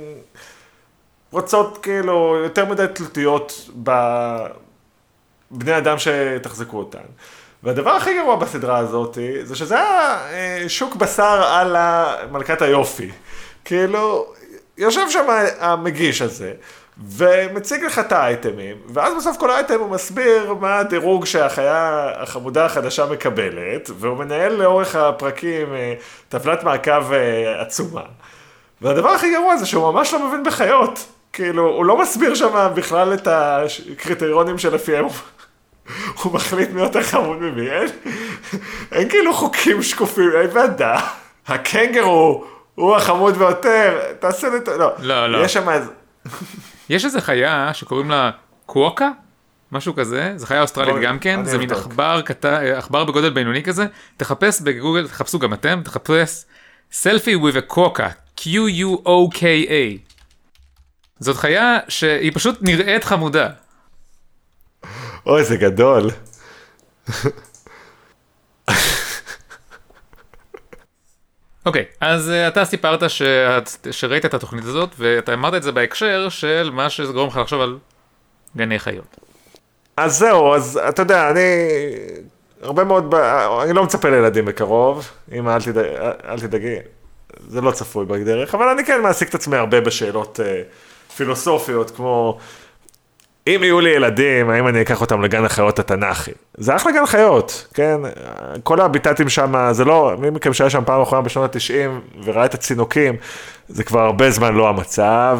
רוצות 1.32 1.78
כאילו 1.82 2.38
יותר 2.44 2.66
מדי 2.66 2.86
תלותיות 2.94 3.70
בבני 5.52 5.78
אדם 5.78 5.96
שתחזקו 5.98 6.78
אותן. 6.78 7.00
והדבר 7.64 7.92
הכי 7.92 8.18
גרוע 8.18 8.36
בסדרה 8.36 8.78
הזאת, 8.78 9.18
זה 9.44 9.56
שזה 9.56 9.76
היה 9.76 10.18
אה, 10.32 10.64
שוק 10.68 10.96
בשר 10.96 11.44
על 11.44 11.76
מלכת 12.32 12.62
היופי. 12.62 13.12
כאילו, 13.66 14.34
יושב 14.78 15.10
שם 15.10 15.26
המגיש 15.60 16.22
הזה, 16.22 16.54
ומציג 17.08 17.84
לך 17.84 18.00
את 18.00 18.12
האייטמים, 18.12 18.78
ואז 18.94 19.14
בסוף 19.18 19.38
כל 19.38 19.52
האייטם 19.52 19.80
הוא 19.80 19.90
מסביר 19.90 20.54
מה 20.54 20.78
הדירוג 20.78 21.26
שהחיה 21.26 22.12
החמודה 22.16 22.66
החדשה 22.66 23.06
מקבלת, 23.06 23.90
והוא 24.00 24.18
מנהל 24.18 24.54
לאורך 24.54 24.96
הפרקים 24.96 25.74
אה, 25.74 25.94
טבלת 26.30 26.64
מעקב 26.64 27.14
אה, 27.14 27.62
עצומה. 27.62 28.04
והדבר 28.82 29.10
הכי 29.10 29.32
גרוע 29.34 29.58
זה 29.58 29.66
שהוא 29.66 29.94
ממש 29.94 30.14
לא 30.14 30.28
מבין 30.28 30.44
בחיות. 30.44 31.06
כאילו, 31.34 31.70
הוא 31.70 31.86
לא 31.86 31.98
מסביר 31.98 32.36
שם 32.36 32.72
בכלל 32.76 33.14
את 33.14 33.28
הקריטריונים 33.28 34.58
שלפיהם 34.58 35.06
הוא... 36.24 36.34
מחליט 36.34 36.70
מי 36.70 36.82
יותר 36.82 37.04
חמוד 37.04 37.38
ממי, 37.38 37.70
אין, 37.70 37.88
אין 38.92 39.10
כאילו 39.10 39.34
חוקים 39.34 39.84
שקופים, 39.84 40.30
אין 40.42 40.50
ועדה. 40.54 41.00
הקנגרו 41.48 42.46
הוא 42.76 42.96
החמוד 42.96 43.38
ביותר, 43.38 44.00
תעשה 44.20 44.50
לי 44.50 44.58
את... 44.58 44.68
לא, 44.68 44.94
לא, 45.00 45.32
לא. 45.32 45.46
יש 45.46 45.54
שם 45.54 45.70
איזה... 45.70 45.92
יש 46.90 47.06
איזה 47.06 47.22
חיה 47.22 47.70
שקוראים 47.74 48.10
לה 48.10 48.32
קווקה, 48.66 49.10
משהו 49.72 49.96
כזה, 49.96 50.34
זו 50.36 50.46
חיה 50.46 50.62
אוסטרלית 50.62 50.96
גם 51.04 51.20
כן, 51.20 51.46
זה 51.46 51.58
מין. 51.58 51.72
עכבר 51.72 52.22
קטן, 52.22 52.66
עכבר 52.78 53.04
בגודל 53.04 53.30
בינוני 53.30 53.64
כזה, 53.64 53.86
תחפש 54.18 54.62
בגוגל, 54.62 55.08
תחפשו 55.08 55.40
גם 55.40 55.54
אתם, 55.54 55.82
תחפש 55.84 56.46
סלפי 56.92 57.36
with 57.36 57.58
a 57.58 57.62
קוקה, 57.62 58.10
Q-U-O-K-A. 58.38 59.98
זאת 61.20 61.38
חיה 61.38 61.80
שהיא 61.88 62.32
פשוט 62.34 62.58
נראית 62.62 63.04
חמודה. 63.04 63.50
אוי, 65.26 65.44
זה 65.44 65.58
גדול. 65.58 66.10
אוקיי, 71.66 71.86
אז 72.02 72.30
uh, 72.30 72.48
אתה 72.48 72.66
סיפרת 72.66 73.10
שאת, 73.10 73.70
שראית 73.92 74.26
את 74.26 74.34
התוכנית 74.34 74.66
הזאת, 74.66 74.90
ואתה 74.98 75.34
אמרת 75.34 75.54
את 75.54 75.64
זה 75.64 75.72
בהקשר 75.72 76.30
של 76.30 76.70
מה 76.74 76.90
שזה 76.90 77.14
גורם 77.14 77.28
לך 77.28 77.38
לחשוב 77.38 77.62
על 77.62 77.78
גני 78.58 78.80
חיות. 78.80 79.18
אז 79.98 80.18
זהו, 80.18 80.56
אז 80.56 80.80
אתה 80.90 81.02
יודע, 81.02 81.30
אני... 81.30 81.40
הרבה 82.62 82.84
מאוד... 82.84 83.16
אני 83.64 83.74
לא 83.74 83.84
מצפה 83.84 84.10
לילדים 84.10 84.46
בקרוב, 84.46 85.12
אמא, 85.32 85.56
אל, 85.56 85.62
תדאג, 85.62 85.86
אל 86.26 86.40
תדאגי, 86.40 86.76
זה 87.48 87.62
לא 87.62 87.72
צפוי 87.72 88.06
בדרך, 88.06 88.56
אבל 88.56 88.68
אני 88.68 88.86
כן 88.86 89.02
מעסיק 89.02 89.30
את 89.30 89.36
עצמי 89.36 89.58
הרבה 89.58 89.82
בשאלות 89.82 90.40
אה, 90.40 90.62
פילוסופיות, 91.16 91.92
כמו... 91.92 92.38
אם 93.48 93.60
יהיו 93.64 93.80
לי 93.80 93.90
ילדים, 93.90 94.50
האם 94.50 94.68
אני 94.68 94.82
אקח 94.82 95.02
אותם 95.02 95.22
לגן 95.22 95.46
החיות 95.46 95.80
התנ"כי? 95.80 96.32
זה 96.58 96.76
אחלה 96.76 96.92
גן 96.92 97.06
חיות, 97.06 97.68
כן? 97.74 97.98
כל 98.64 98.82
הביטטים 98.82 99.30
שם, 99.30 99.70
זה 99.72 99.86
לא, 99.86 100.14
מי 100.20 100.30
מכם 100.30 100.54
שהיה 100.54 100.70
שם 100.70 100.84
פעם 100.86 101.02
אחרונה 101.02 101.22
בשנות 101.22 101.56
ה-90 101.56 102.22
וראה 102.24 102.46
את 102.46 102.54
הצינוקים, 102.54 103.16
זה 103.68 103.84
כבר 103.84 104.00
הרבה 104.00 104.32
זמן 104.32 104.54
לא 104.54 104.70
המצב. 104.70 105.40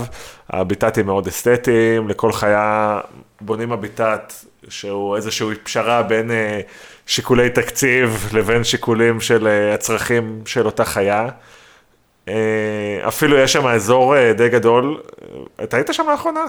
הביטטים 0.50 1.06
מאוד 1.06 1.28
אסתטיים, 1.28 2.10
לכל 2.10 2.32
חיה 2.32 3.00
בונים 3.42 3.72
הביטט 3.72 4.34
שהוא 4.70 5.16
איזושהי 5.16 5.56
פשרה 5.64 6.04
בין 6.04 6.32
אה, 6.32 6.60
שיקולי 7.06 7.50
תקציב 7.50 8.30
לבין 8.34 8.64
שיקולים 8.64 9.22
של 9.22 9.48
אה, 9.48 9.74
הצרכים 9.74 10.42
של 10.46 10.66
אותה 10.66 10.86
חיה. 10.86 11.28
אה, 12.28 12.34
אפילו 13.08 13.38
יש 13.38 13.54
שם 13.54 13.68
אזור 13.68 14.32
די 14.32 14.50
גדול, 14.50 15.02
אתה 15.64 15.78
היית 15.78 15.90
שם 15.92 16.10
לאחרונה? 16.10 16.44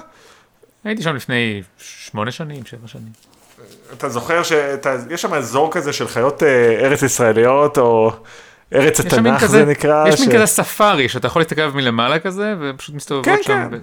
הייתי 0.85 1.03
שם 1.03 1.14
לפני 1.16 1.62
שמונה 1.79 2.31
שנים, 2.31 2.64
שבע 2.64 2.88
שנים. 2.88 3.12
אתה 3.92 4.09
זוכר 4.09 4.42
שיש 4.42 5.23
שם 5.23 5.35
אזור 5.35 5.73
כזה 5.73 5.92
של 5.92 6.09
חיות 6.09 6.42
אה, 6.42 6.49
ארץ 6.81 7.03
ישראליות, 7.03 7.79
או 7.79 8.12
ארץ 8.75 9.01
מין 9.01 9.07
התנ"ך 9.12 9.40
כזה, 9.42 9.59
זה 9.59 9.64
נקרא? 9.64 10.09
יש 10.09 10.21
מין 10.21 10.31
ש- 10.31 10.35
כזה 10.35 10.47
ספארי 10.47 11.09
שאתה 11.09 11.27
יכול 11.27 11.42
להסתכל 11.42 11.61
עליו 11.61 11.75
מלמעלה 11.77 12.18
כזה, 12.18 12.55
ופשוט 12.61 12.95
מסתובבות 12.95 13.25
כן, 13.25 13.42
שם. 13.42 13.68
כן. 13.71 13.77
ב- 13.77 13.83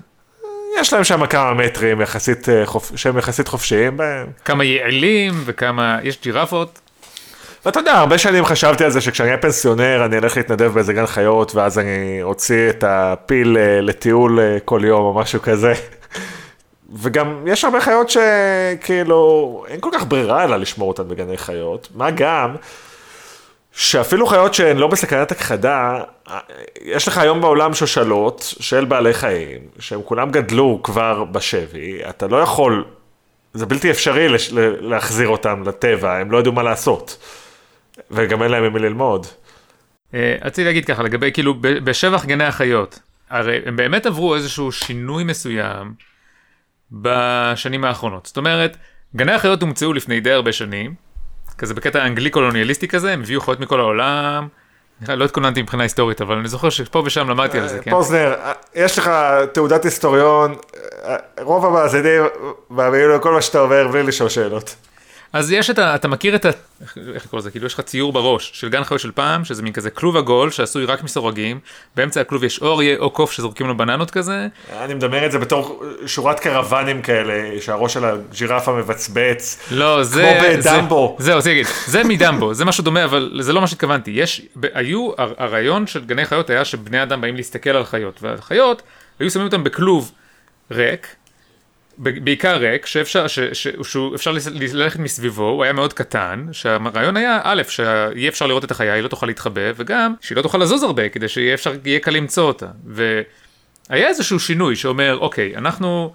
יש 0.80 0.94
להם 0.94 1.04
שם 1.04 1.26
כמה 1.26 1.54
מטרים 1.54 2.02
יחסית, 2.02 2.50
אה, 2.50 2.66
חופ... 2.66 2.92
שהם 2.96 3.18
יחסית 3.18 3.48
חופשיים 3.48 3.98
בהם. 3.98 4.28
כמה 4.46 4.64
יעלים 4.64 5.34
וכמה, 5.46 5.98
יש 6.04 6.20
ג'ירפות. 6.22 6.80
ואתה 7.66 7.80
יודע, 7.80 7.94
הרבה 7.94 8.18
שנים 8.18 8.46
חשבתי 8.46 8.84
על 8.84 8.92
זה 8.92 9.02
שכשאני 9.02 9.30
אהיה 9.30 9.42
פנסיונר, 9.42 10.06
אני 10.06 10.18
אלך 10.18 10.38
להתנדב 10.38 10.72
באיזה 10.74 10.94
גן 10.94 11.06
חיות, 11.06 11.56
ואז 11.56 11.80
אני 11.80 12.20
אוציא 12.24 12.70
את 12.70 12.84
הפיל 12.88 13.58
אה, 13.58 13.82
לטיול 13.82 14.40
אה, 14.40 14.58
כל 14.66 14.82
יום 14.84 15.02
או 15.02 15.14
משהו 15.14 15.42
כזה. 15.42 15.74
וגם 16.94 17.48
יש 17.48 17.66
הרבה 17.66 17.82
חיות 17.82 18.10
שכאילו, 18.10 19.64
אין 19.68 19.80
כל 19.80 19.90
כך 19.94 20.06
ברירה 20.08 20.44
אלא 20.44 20.58
לשמור 20.58 20.88
אותן 20.88 21.08
בגני 21.08 21.38
חיות. 21.38 21.88
מה 21.96 22.12
גם, 22.12 22.56
שאפילו 23.72 24.28
חיות 24.28 24.54
שהן 24.54 24.78
לא 24.78 24.88
בסכנת 24.88 25.32
הכחדה, 25.32 26.00
יש 26.82 27.08
לך 27.08 27.18
היום 27.18 27.42
בעולם 27.42 27.74
שושלות 27.74 28.54
של 28.60 28.86
בעלי 28.86 29.14
חיים, 29.14 29.60
שהם 29.80 30.02
כולם 30.04 30.32
גדלו 30.32 30.80
כבר 30.84 31.24
בשבי, 31.24 32.00
אתה 32.10 32.28
לא 32.28 32.38
יכול, 32.38 32.86
זה 33.54 33.66
בלתי 33.66 33.92
אפשרי 33.92 34.30
לש, 34.30 34.50
להחזיר 34.82 35.28
אותם 35.28 35.64
לטבע, 35.66 36.18
הם 36.18 36.32
לא 36.32 36.38
ידעו 36.38 36.54
מה 36.54 36.64
לעשות. 36.64 37.18
וגם 38.12 38.44
אין 38.44 38.52
להם 38.52 38.64
ממי 38.64 38.80
ללמוד. 38.80 39.28
אה, 40.14 40.36
רציתי 40.42 40.66
להגיד 40.66 40.86
ככה, 40.86 41.04
לגבי 41.04 41.32
כאילו 41.32 41.56
בשבח 41.62 42.26
גני 42.26 42.44
החיות, 42.44 43.00
הרי 43.30 43.60
הם 43.66 43.76
באמת 43.76 44.06
עברו 44.06 44.36
איזשהו 44.36 44.72
שינוי 44.72 45.24
מסוים 45.24 45.94
בשנים 46.92 47.84
האחרונות. 47.84 48.26
זאת 48.26 48.38
אומרת, 48.38 48.78
גני 49.16 49.34
החיות 49.34 49.62
הומצאו 49.62 49.94
לפני 49.94 50.20
די 50.20 50.32
הרבה 50.32 50.52
שנים, 50.52 50.94
כזה 51.58 51.74
בקטע 51.74 52.06
אנגלי 52.06 52.30
קולוניאליסטי 52.30 52.88
כזה, 52.88 53.14
הם 53.14 53.22
הביאו 53.22 53.42
חיות 53.42 53.60
מכל 53.60 53.80
העולם. 53.80 54.48
אני 55.10 55.20
לא 55.20 55.26
התכוננתי 55.26 55.62
מבחינה 55.62 55.84
היסטורית, 55.84 56.22
אבל 56.22 56.38
אני 56.38 56.48
זוכר 56.48 56.70
שפה 56.70 57.02
ושם 57.06 57.30
למדתי 57.30 57.60
על 57.60 57.68
זה, 57.68 57.80
כן? 57.80 57.92
פוזנר, 57.92 58.36
יש 58.76 58.98
לך 58.98 59.12
תעודת 59.54 59.86
היסטוריון, 59.86 60.56
רוב 61.42 61.66
המאזינים 61.66 62.24
מאמינים 62.70 63.10
לכל 63.10 63.34
מה 63.34 63.42
שאתה 63.42 63.60
אומר 63.60 63.88
בלי 63.88 64.04
לשאול 64.04 64.30
שאלות. 64.30 64.76
אז 65.34 65.52
יש 65.52 65.70
את 65.70 65.80
ה... 65.80 65.96
אתה 65.96 66.08
מכיר 66.08 66.36
את 66.36 66.46
ה... 66.46 66.50
איך 66.82 66.98
איך 67.16 67.26
לקרוא 67.26 67.40
לזה? 67.40 67.52
כאילו 67.52 67.66
יש 67.66 67.74
לך 67.74 67.82
ציור 67.82 68.14
בראש 68.14 68.52
של 68.54 68.70
גן 68.70 68.84
חיות 68.84 69.00
של 69.00 69.12
פעם, 69.12 69.46
שזה 69.46 69.64
מין 69.64 69.74
כזה 69.74 69.90
כלוב 69.90 70.18
עגול 70.18 70.52
שעשוי 70.52 70.86
רק 70.86 71.04
מסורגים, 71.04 71.60
באמצע 71.96 72.22
הכלוב 72.22 72.44
יש 72.44 72.62
אוריה 72.62 72.98
או 72.98 73.10
קוף 73.10 73.32
שזורקים 73.32 73.68
לו 73.68 73.78
בננות 73.78 74.12
כזה, 74.12 74.48
אני 74.80 74.94
מדמיין 74.94 75.26
את 75.26 75.32
זה 75.32 75.40
בתור 75.40 75.84
שורת 76.06 76.40
קרוונים 76.40 77.02
כאלה, 77.02 77.62
שהראש 77.62 77.94
של 77.94 78.06
הג'ירפה 78.06 78.74
מבצבץ. 78.74 79.60
לא, 79.72 80.04
זה... 80.04 80.38
זה- 80.60 80.72
בדמבו. 80.78 81.16
זהו, 81.20 81.38
רציתי 81.38 81.50
להגיד, 81.56 81.74
זה 81.86 82.04
מדמבו, 82.04 82.54
זה 82.54 82.66
משהו 82.66 82.84
דומה, 82.84 83.04
אבל 83.04 83.38
זה 83.42 83.54
לא 83.54 83.62
מה 83.62 83.68
שהתכוונתי. 83.68 84.12
יש, 84.12 84.42
היו, 84.74 85.12
הר- 85.18 85.34
הרעיון 85.38 85.88
של 85.88 86.06
גני 86.06 86.26
חיות 86.26 86.50
היה 86.50 86.66
שבני 86.66 87.04
אדם 87.04 87.22
באים 87.22 87.36
להסתכל 87.36 87.70
על 87.70 87.84
חיות, 87.86 88.20
והחיות, 88.24 88.82
היו 89.20 89.32
שמים 89.32 89.46
אותם 89.46 89.64
בכלוב 89.64 90.12
ריק, 90.72 91.08
בעיקר 92.00 92.58
ריק, 92.58 92.86
שאפשר, 92.86 93.28
ש, 93.28 93.40
ש, 93.40 93.68
שהוא, 93.84 94.16
אפשר 94.16 94.32
לס- 94.32 94.48
ללכת 94.74 95.00
מסביבו, 95.00 95.50
הוא 95.50 95.64
היה 95.64 95.74
מאוד 95.74 95.94
קטן, 95.94 96.46
שהרעיון 96.52 97.18
היה, 97.18 97.40
א', 97.44 97.62
שיהיה 97.68 98.30
אפשר 98.30 98.48
לראות 98.48 98.64
את 98.64 98.72
החיה, 98.72 98.94
היא 98.94 99.04
לא 99.04 99.08
תוכל 99.08 99.26
להתחבא, 99.28 99.62
וגם 99.76 100.14
שהיא 100.22 100.36
לא 100.36 100.42
תוכל 100.42 100.58
לזוז 100.58 100.84
הרבה, 100.84 101.10
כדי 101.10 101.28
שיהיה 101.28 101.54
אפשר, 101.54 101.74
יהיה 101.86 102.00
קל 102.00 102.12
למצוא 102.12 102.44
אותה. 102.44 102.68
והיה 102.86 104.08
איזשהו 104.08 104.40
שינוי 104.40 104.76
שאומר, 104.76 105.18
אוקיי, 105.18 105.58
אנחנו... 105.58 106.14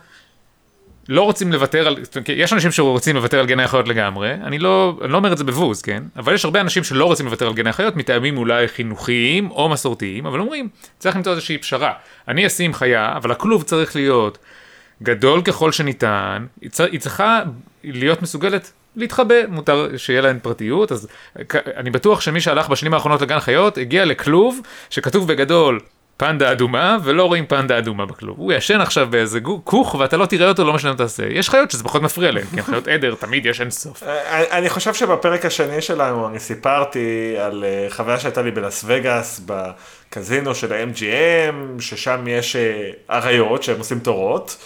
לא 1.08 1.22
רוצים 1.22 1.52
לוותר 1.52 1.86
על, 1.86 1.96
יש 2.28 2.52
אנשים 2.52 2.72
שרוצים 2.72 3.16
לוותר 3.16 3.40
על 3.40 3.46
גני 3.46 3.62
החיות 3.62 3.88
לגמרי, 3.88 4.32
אני 4.32 4.58
לא, 4.58 4.98
אני 5.04 5.12
לא 5.12 5.16
אומר 5.16 5.32
את 5.32 5.38
זה 5.38 5.44
בבוז, 5.44 5.82
כן? 5.82 6.02
אבל 6.16 6.34
יש 6.34 6.44
הרבה 6.44 6.60
אנשים 6.60 6.84
שלא 6.84 7.04
רוצים 7.04 7.26
לוותר 7.26 7.46
על 7.46 7.54
גני 7.54 7.70
החיות 7.70 7.96
מטעמים 7.96 8.38
אולי 8.38 8.68
חינוכיים 8.68 9.50
או 9.50 9.68
מסורתיים, 9.68 10.26
אבל 10.26 10.40
אומרים, 10.40 10.68
צריך 10.98 11.16
למצוא 11.16 11.32
איזושהי 11.32 11.58
פשרה. 11.58 11.92
אני 12.28 12.46
אשים 12.46 12.74
חיה, 12.74 13.12
אבל 13.16 13.30
הכלוב 13.30 13.62
צריך 13.62 13.96
להיות 13.96 14.38
גדול 15.02 15.42
ככל 15.42 15.72
שניתן, 15.72 16.46
היא, 16.60 16.70
צר, 16.70 16.84
היא 16.84 17.00
צריכה 17.00 17.42
להיות 17.84 18.22
מסוגלת 18.22 18.72
להתחבא, 18.96 19.46
מותר 19.48 19.96
שיהיה 19.96 20.20
להן 20.20 20.38
פרטיות, 20.42 20.92
אז 20.92 21.08
אני 21.76 21.90
בטוח 21.90 22.20
שמי 22.20 22.40
שהלך 22.40 22.68
בשנים 22.68 22.94
האחרונות 22.94 23.22
לגן 23.22 23.40
חיות 23.40 23.78
הגיע 23.78 24.04
לכלוב 24.04 24.60
שכתוב 24.90 25.28
בגדול 25.28 25.80
פנדה 26.16 26.52
אדומה 26.52 26.96
ולא 27.04 27.24
רואים 27.24 27.46
פנדה 27.46 27.78
אדומה 27.78 28.06
בכלוב. 28.06 28.38
הוא 28.38 28.52
ישן 28.52 28.80
עכשיו 28.80 29.06
באיזה 29.10 29.40
כוך 29.64 29.94
ואתה 29.94 30.16
לא 30.16 30.26
תראה 30.26 30.48
אותו 30.48 30.64
לא 30.64 30.72
משנה 30.72 30.90
מה 30.90 30.96
תעשה. 30.96 31.22
יש 31.30 31.50
חיות 31.50 31.70
שזה 31.70 31.84
פחות 31.84 32.02
מפריע 32.02 32.30
להם, 32.30 32.46
כי 32.54 32.62
חיות 32.62 32.88
עדר 32.88 33.14
תמיד 33.14 33.46
יש 33.46 33.60
אין 33.60 33.70
סוף. 33.70 34.02
אני 34.02 34.44
אני 34.50 34.70
חושב 34.70 34.94
שבפרק 34.94 35.44
השני 35.44 35.80
שלנו 35.80 36.28
אני 36.28 36.38
סיפרתי 36.38 37.36
על 37.38 37.64
אה, 37.64 37.86
חוויה 37.90 38.18
שהייתה 38.18 38.42
לי 38.42 38.50
בלאס 38.50 38.84
וגאס 38.86 39.40
בקזינו 39.46 40.54
של 40.54 40.72
ה-MGM, 40.72 41.82
ששם 41.82 42.24
יש 42.28 42.56
אה, 42.56 42.90
אריות 43.10 43.62
שהם 43.62 43.78
עושים 43.78 43.98
תורות. 43.98 44.56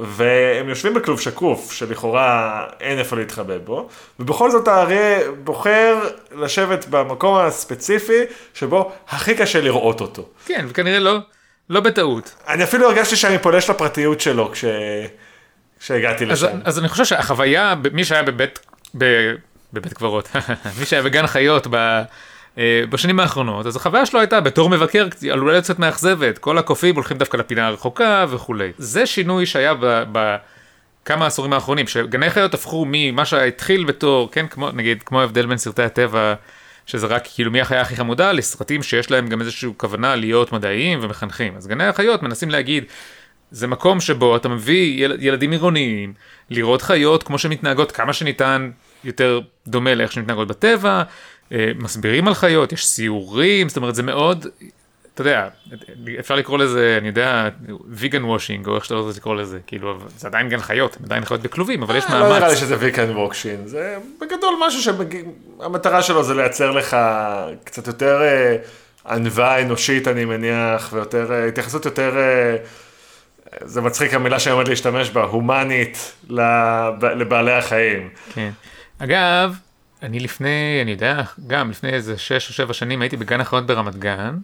והם 0.00 0.68
יושבים 0.68 0.94
בכלוב 0.94 1.20
שקוף, 1.20 1.72
שלכאורה 1.72 2.64
אין 2.80 2.98
איפה 2.98 3.16
להתחבא 3.16 3.58
בו, 3.58 3.88
ובכל 4.20 4.50
זאת 4.50 4.68
האריה 4.68 5.18
בוחר 5.44 6.08
לשבת 6.32 6.86
במקום 6.90 7.36
הספציפי 7.36 8.22
שבו 8.54 8.92
הכי 9.08 9.34
קשה 9.34 9.60
לראות 9.60 10.00
אותו. 10.00 10.28
כן, 10.46 10.66
וכנראה 10.68 10.98
לא, 10.98 11.18
לא 11.70 11.80
בטעות. 11.80 12.34
אני 12.48 12.64
אפילו 12.64 12.86
הרגשתי 12.86 13.16
שאני 13.16 13.38
פולש 13.38 13.70
לפרטיות 13.70 14.20
שלו 14.20 14.50
כש... 14.52 14.64
כשהגעתי 15.80 16.24
אז, 16.24 16.44
לשם. 16.44 16.58
אז 16.64 16.78
אני 16.78 16.88
חושב 16.88 17.04
שהחוויה, 17.04 17.74
מי 17.92 18.04
שהיה 18.04 18.22
בבית, 18.22 18.58
ב, 18.98 19.04
בבית 19.72 19.92
קברות, 19.92 20.28
מי 20.78 20.86
שהיה 20.86 21.02
בגן 21.02 21.26
חיות 21.26 21.66
ב, 21.70 22.02
בשנים 22.58 23.20
האחרונות, 23.20 23.66
אז 23.66 23.76
החוויה 23.76 24.06
שלו 24.06 24.20
הייתה 24.20 24.40
בתור 24.40 24.70
מבקר 24.70 25.08
עלולה 25.32 25.60
קצת 25.60 25.78
מאכזבת, 25.78 26.38
כל 26.38 26.58
הקופים 26.58 26.94
הולכים 26.94 27.16
דווקא 27.16 27.36
לפינה 27.36 27.66
הרחוקה 27.66 28.26
וכולי. 28.28 28.72
זה 28.78 29.06
שינוי 29.06 29.46
שהיה 29.46 29.74
ב... 29.74 30.02
ב 30.12 30.36
כמה 31.04 31.26
עשורים 31.26 31.52
האחרונים, 31.52 31.86
שגני 31.86 32.30
חיות 32.30 32.54
הפכו 32.54 32.84
ממה 32.88 33.24
שהתחיל 33.24 33.84
בתור, 33.84 34.30
כן, 34.32 34.46
כמו, 34.46 34.70
נגיד, 34.70 35.02
כמו 35.02 35.20
ההבדל 35.20 35.46
בין 35.46 35.58
סרטי 35.58 35.82
הטבע, 35.82 36.34
שזה 36.86 37.06
רק 37.06 37.22
כאילו 37.34 37.50
מי 37.50 37.60
החיה 37.60 37.80
הכי 37.80 37.96
חמודה, 37.96 38.32
לסרטים 38.32 38.82
שיש 38.82 39.10
להם 39.10 39.28
גם 39.28 39.40
איזושהי 39.40 39.68
כוונה 39.76 40.16
להיות 40.16 40.52
מדעיים 40.52 40.98
ומחנכים. 41.02 41.56
אז 41.56 41.66
גני 41.66 41.84
החיות 41.84 42.22
מנסים 42.22 42.50
להגיד, 42.50 42.84
זה 43.50 43.66
מקום 43.66 44.00
שבו 44.00 44.36
אתה 44.36 44.48
מביא 44.48 45.04
יל, 45.04 45.16
ילדים 45.20 45.50
עירוניים 45.50 46.12
לראות 46.50 46.82
חיות 46.82 47.22
כמו 47.22 47.38
שמתנהגות 47.38 47.92
כמה 47.92 48.12
שניתן 48.12 48.70
יותר 49.04 49.40
דומה 49.66 49.94
לאיך 49.94 50.12
שמתנהגות 50.12 50.48
בטבע, 50.48 50.90
אה, 50.90 51.02
מסבירים 51.78 52.28
על 52.28 52.34
חיות, 52.34 52.72
יש 52.72 52.86
סיורים, 52.86 53.68
זאת 53.68 53.76
אומרת 53.76 53.94
זה 53.94 54.02
מאוד, 54.02 54.46
אתה 55.14 55.22
יודע, 55.22 55.48
אפשר 56.20 56.34
לקרוא 56.34 56.58
לזה, 56.58 56.96
אני 57.00 57.08
יודע, 57.08 57.48
vegan 57.88 58.24
washing 58.24 58.66
או 58.66 58.76
איך 58.76 58.84
שאתה 58.84 58.94
לא 58.94 59.00
רוצה 59.00 59.18
לקרוא 59.18 59.34
לזה, 59.36 59.58
כאילו, 59.66 59.98
זה 60.16 60.28
עדיין 60.28 60.48
גן 60.48 60.60
חיות, 60.60 60.96
הם 60.96 61.04
עדיין 61.04 61.24
חיות 61.24 61.40
בכלובים, 61.42 61.82
אבל 61.82 61.96
יש 61.96 62.04
לא 62.04 62.10
נראה 62.18 62.38
לי 62.38 62.40
מאמץ. 62.40 62.58
שזה 62.58 62.76
vegan 62.78 63.10
washing, 63.10 63.66
זה 63.66 63.96
בגדול 64.20 64.54
משהו 64.66 64.82
שהמטרה 64.82 66.02
שלו 66.02 66.24
זה 66.24 66.34
לייצר 66.34 66.70
לך 66.70 66.96
קצת 67.64 67.86
יותר 67.86 68.22
אה, 68.22 68.56
ענווה 69.06 69.62
אנושית 69.62 70.08
אני 70.08 70.24
מניח, 70.24 70.90
ויותר, 70.92 71.32
אה, 71.32 71.46
התייחסות 71.48 71.84
יותר, 71.84 72.16
אה, 72.18 72.56
זה 73.64 73.80
מצחיק 73.80 74.14
המילה 74.14 74.38
שאני 74.38 74.52
עומד 74.52 74.68
להשתמש 74.68 75.10
בה, 75.10 75.22
הומנית 75.22 76.12
לב- 76.28 77.04
לבעלי 77.04 77.52
החיים. 77.52 78.08
כן. 78.34 78.50
אגב, 78.98 79.54
אני 80.02 80.20
לפני, 80.20 80.78
אני 80.82 80.90
יודע, 80.90 81.22
גם 81.46 81.70
לפני 81.70 81.90
איזה 81.90 82.18
6 82.18 82.48
או 82.48 82.54
7 82.54 82.74
שנים 82.74 83.02
הייתי 83.02 83.16
בגן 83.16 83.40
החיות 83.40 83.66
ברמת 83.66 83.96
גן. 83.96 84.36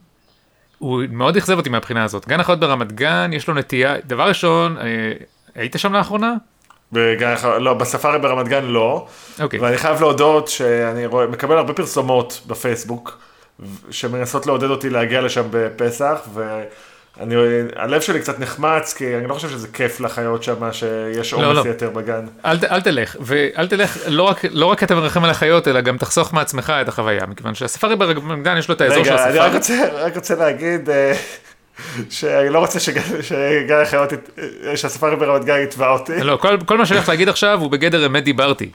הוא 0.79 1.03
מאוד 1.11 1.37
אכזב 1.37 1.57
אותי 1.57 1.69
מהבחינה 1.69 2.05
הזאת. 2.05 2.29
גן 2.29 2.41
החיות 2.41 2.61
ברמת 2.61 2.93
גן, 2.93 3.31
יש 3.33 3.49
לו 3.49 3.55
נטייה, 3.55 3.95
דבר 4.07 4.29
ראשון, 4.29 4.79
אה, 4.79 5.13
היית 5.55 5.75
שם 5.79 5.93
לאחרונה? 5.93 6.35
בגן 6.93 7.35
לא, 7.61 7.75
בספארי 7.75 8.19
ברמת 8.19 8.49
גן 8.49 8.65
לא, 8.65 9.07
אוקיי. 9.41 9.61
ואני 9.61 9.79
חייב 9.79 10.01
להודות 10.01 10.49
שאני 10.49 11.07
רואה, 11.07 11.27
מקבל 11.27 11.59
הרבה 11.59 11.73
פרסומות 11.73 12.41
בפייסבוק, 12.47 13.19
שמנסות 13.91 14.47
לעודד 14.47 14.71
אותי 14.71 14.91
להגיע 14.91 15.21
לשם 15.21 15.43
בפסח, 15.51 16.29
ואני, 17.21 17.35
הלב 17.77 18.01
שלי 18.01 18.21
קצת 18.21 18.39
נחמץ, 18.39 18.95
כי 18.95 19.17
אני 19.17 19.27
לא 19.27 19.35
חושב 19.35 19.49
שזה 19.49 19.69
כיף 19.73 20.01
לחיות 20.01 20.43
שם, 20.43 20.73
שיש 20.73 21.33
לא, 21.33 21.39
עומס 21.39 21.67
לא. 21.67 21.71
יתר 21.71 21.91
בגן. 21.91 22.27
אל, 22.45 22.57
אל 22.71 22.81
תלך, 22.81 23.17
ואל 23.21 23.69
תלך, 23.69 23.99
לא 24.07 24.23
רק, 24.23 24.45
לא 24.51 24.67
רק 24.67 24.83
אתה 24.83 24.95
מרחם 24.95 25.25
על 25.25 25.31
החיות, 25.31 25.69
אלא 25.69 25.81
גם 25.81 25.99
תחסוך 25.99 26.33
מעצמך 26.33 26.73
את 26.83 26.89
החוויה, 26.89 27.27
מכיוון 27.27 27.55
שהספארי 27.55 27.97
ברמת 27.97 28.43
גן 28.43 28.57
יש 28.57 28.69
לו 28.69 28.75
את 28.75 28.81
האזור 28.81 29.05
של 29.05 29.13
רגע, 29.13 29.25
אני 29.25 29.39
רק 29.39 29.55
הספארי. 29.55 29.83
רוצה, 29.83 30.05
רק 30.05 30.17
רוצה 30.17 30.35
להגיד 30.35 30.91
אה, 30.91 31.13
שאני 32.11 32.49
לא 32.49 32.59
רוצה 32.59 32.81
שגן 32.81 33.81
החיות, 33.83 34.13
אה, 34.13 34.77
שהספארי 34.77 35.17
ברמת 35.17 35.45
גן 35.45 35.59
יתבע 35.63 35.89
אותי. 35.89 36.21
לא, 36.21 36.37
כל, 36.37 36.57
כל 36.67 36.79
מה 36.79 36.87
שאני 36.87 36.99
הולך 36.99 37.09
להגיד 37.09 37.29
עכשיו 37.29 37.61
הוא 37.61 37.71
בגדר 37.71 38.07
אמת 38.07 38.25
דיברתי. 38.25 38.71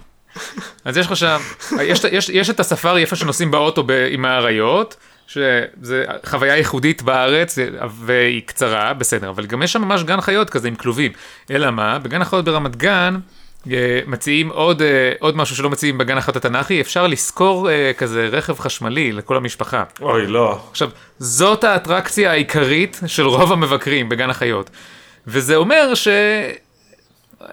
אז 0.86 0.98
יש 0.98 1.06
לך 1.06 1.18
שם, 1.18 1.40
יש, 1.82 2.04
יש, 2.12 2.30
יש 2.30 2.50
את 2.50 2.60
הספארי 2.60 3.02
איפה 3.02 3.16
שנוסעים 3.16 3.52
באוטו 3.52 3.84
ב, 3.84 3.92
עם 4.10 4.26
האריות, 4.26 4.96
שזה 5.34 6.06
חוויה 6.26 6.58
ייחודית 6.58 7.02
בארץ 7.02 7.58
והיא 7.90 8.42
קצרה, 8.46 8.94
בסדר, 8.94 9.30
אבל 9.30 9.46
גם 9.46 9.64
יש 9.64 9.74
שם 9.74 9.82
ממש 9.82 10.04
גן 10.04 10.22
חיות 10.22 10.50
כזה 10.50 10.68
עם 10.68 10.76
כלובים. 10.76 11.12
אלא 11.52 11.72
מה, 11.72 12.00
בגן 12.00 12.22
החיות 12.22 12.46
ברמת 12.46 12.76
גן 12.76 13.16
אה, 13.72 14.00
מציעים 14.08 14.50
עוד, 14.50 14.82
אה, 14.82 15.12
עוד 15.20 15.38
משהו 15.38 15.56
שלא 15.56 15.70
מציעים 15.70 15.98
בגן 15.98 16.18
החיות 16.18 16.36
התנ"כי, 16.36 16.82
אפשר 16.82 17.08
לשכור 17.08 17.70
אה, 17.70 17.92
כזה 17.98 18.28
רכב 18.32 18.60
חשמלי 18.60 19.12
לכל 19.12 19.38
המשפחה. 19.38 19.84
אוי, 20.02 20.28
לא. 20.28 20.60
עכשיו, 20.72 20.90
זאת 21.20 21.64
האטרקציה 21.64 22.32
העיקרית 22.32 23.00
של 23.08 23.28
רוב 23.28 23.52
המבקרים 23.52 24.10
בגן 24.10 24.30
החיות. 24.30 24.70
וזה 25.28 25.56
אומר 25.56 25.94
ש... 25.96 26.08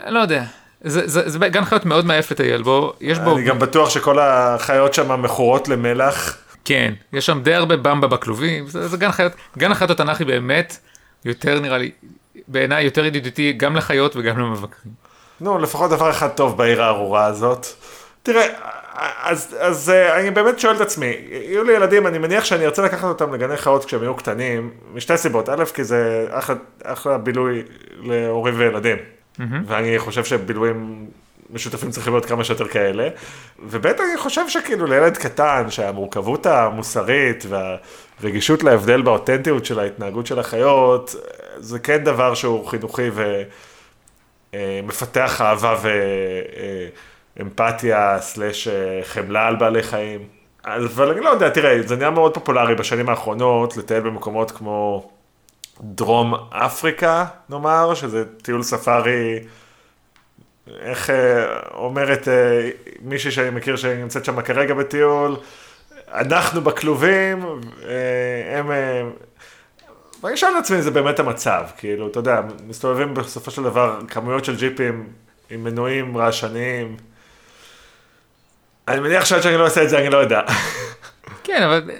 לא 0.06 0.18
יודע. 0.18 0.44
זה, 0.84 1.08
זה, 1.08 1.28
זה 1.28 1.38
גן 1.48 1.64
חיות 1.64 1.86
מאוד 1.86 2.06
מעייף 2.06 2.30
לטייל 2.30 2.62
בו, 2.62 2.92
יש 3.00 3.18
בו, 3.18 3.36
אני 3.36 3.44
גם 3.44 3.58
בטוח 3.58 3.90
שכל 3.90 4.18
החיות 4.18 4.94
שם 4.94 5.22
מכורות 5.22 5.68
למלח. 5.68 6.36
כן, 6.68 6.94
יש 7.12 7.26
שם 7.26 7.40
די 7.42 7.54
הרבה 7.54 7.76
במבה 7.76 8.06
בכלובים, 8.06 8.66
זה, 8.66 8.88
זה 8.88 8.96
גן 8.96 9.12
חיות, 9.12 9.32
גן 9.58 9.72
החיות 9.72 9.90
התנ"כי 9.90 10.24
באמת 10.24 10.76
יותר 11.24 11.60
נראה 11.60 11.78
לי, 11.78 11.90
בעיניי 12.48 12.84
יותר 12.84 13.04
ידידותי 13.04 13.52
גם 13.52 13.76
לחיות 13.76 14.16
וגם 14.16 14.38
למבקרים. 14.38 14.92
נו, 15.40 15.58
לפחות 15.58 15.90
דבר 15.90 16.10
אחד 16.10 16.28
טוב 16.28 16.56
בעיר 16.56 16.82
הארורה 16.82 17.24
הזאת. 17.24 17.66
תראה, 18.22 18.46
אז, 19.22 19.56
אז 19.60 19.90
אה, 19.90 20.20
אני 20.20 20.30
באמת 20.30 20.58
שואל 20.58 20.76
את 20.76 20.80
עצמי, 20.80 21.14
יהיו 21.30 21.64
לי 21.64 21.72
ילדים, 21.72 22.06
אני 22.06 22.18
מניח 22.18 22.44
שאני 22.44 22.64
ארצה 22.64 22.82
לקחת 22.82 23.04
אותם 23.04 23.34
לגני 23.34 23.56
חיות 23.56 23.84
כשהם 23.84 24.02
יהיו 24.02 24.14
קטנים, 24.14 24.70
משתי 24.94 25.16
סיבות. 25.16 25.48
א', 25.48 25.64
כי 25.74 25.84
זה 25.84 26.26
אחלה, 26.30 26.56
אחלה 26.84 27.18
בילוי 27.18 27.62
להורים 28.02 28.54
וילדים. 28.58 28.96
ואני 29.66 29.98
חושב 29.98 30.24
שבילויים 30.24 31.06
משותפים 31.50 31.90
צריכים 31.90 32.12
להיות 32.12 32.24
כמה 32.26 32.44
שיותר 32.44 32.68
כאלה. 32.68 33.08
וב', 33.58 33.86
אני 33.86 34.18
חושב 34.18 34.48
שכאילו 34.48 34.86
לילד 34.86 35.16
קטן, 35.16 35.70
שהמורכבות 35.70 36.46
המוסרית 36.46 37.44
והרגישות 37.48 38.62
להבדל 38.62 39.02
באותנטיות 39.02 39.64
של 39.64 39.78
ההתנהגות 39.78 40.26
של 40.26 40.38
החיות, 40.38 41.14
זה 41.58 41.78
כן 41.78 42.04
דבר 42.04 42.34
שהוא 42.34 42.66
חינוכי 42.66 43.10
ו... 43.12 43.42
אה, 44.54 44.80
אהבה 45.40 45.76
ואמפתיה 47.36 48.16
סלש 48.20 48.68
אה, 48.68 49.00
חמלה 49.04 49.46
על 49.46 49.56
בעלי 49.56 49.82
חיים. 49.82 50.20
אבל 50.64 51.10
אני 51.10 51.20
לא 51.20 51.30
יודע, 51.30 51.50
תראה, 51.50 51.82
זה 51.82 51.96
נהיה 51.96 52.10
מאוד 52.10 52.34
פופולרי 52.34 52.74
בשנים 52.74 53.08
האחרונות 53.08 53.76
לטייל 53.76 54.00
במקומות 54.00 54.50
כמו 54.50 55.08
דרום 55.80 56.34
אפריקה, 56.50 57.24
נאמר, 57.48 57.94
שזה 57.94 58.24
טיול 58.42 58.62
ספארי, 58.62 59.38
איך 60.80 61.10
אה, 61.10 61.46
אומרת 61.74 62.28
אה, 62.28 62.70
מישהי 63.02 63.30
שאני 63.30 63.50
מכיר 63.50 63.76
שנמצאת 63.76 64.24
שם 64.24 64.42
כרגע 64.42 64.74
בטיול, 64.74 65.36
אנחנו 66.12 66.60
בכלובים, 66.60 67.44
אה, 67.88 68.58
הם... 68.58 68.70
ואני 70.22 70.36
שואל 70.36 70.52
את 70.52 70.56
עצמי 70.64 70.76
אם 70.76 70.82
זה 70.82 70.90
באמת 70.90 71.18
המצב, 71.18 71.62
כאילו, 71.76 72.08
אתה 72.08 72.18
יודע, 72.18 72.40
מסתובבים 72.66 73.14
בסופו 73.14 73.50
של 73.50 73.62
דבר 73.62 74.00
כמויות 74.08 74.44
של 74.44 74.56
ג'יפים 74.56 75.06
עם 75.50 75.64
מנועים 75.64 76.16
רעשניים. 76.16 76.96
אני 78.88 79.00
מניח 79.00 79.24
שעד 79.24 79.42
שאני 79.42 79.56
לא 79.56 79.64
אעשה 79.64 79.82
את 79.82 79.88
זה, 79.90 79.98
אני 79.98 80.10
לא 80.10 80.16
יודע. 80.16 80.40
כן, 81.44 81.62
אבל 81.62 81.90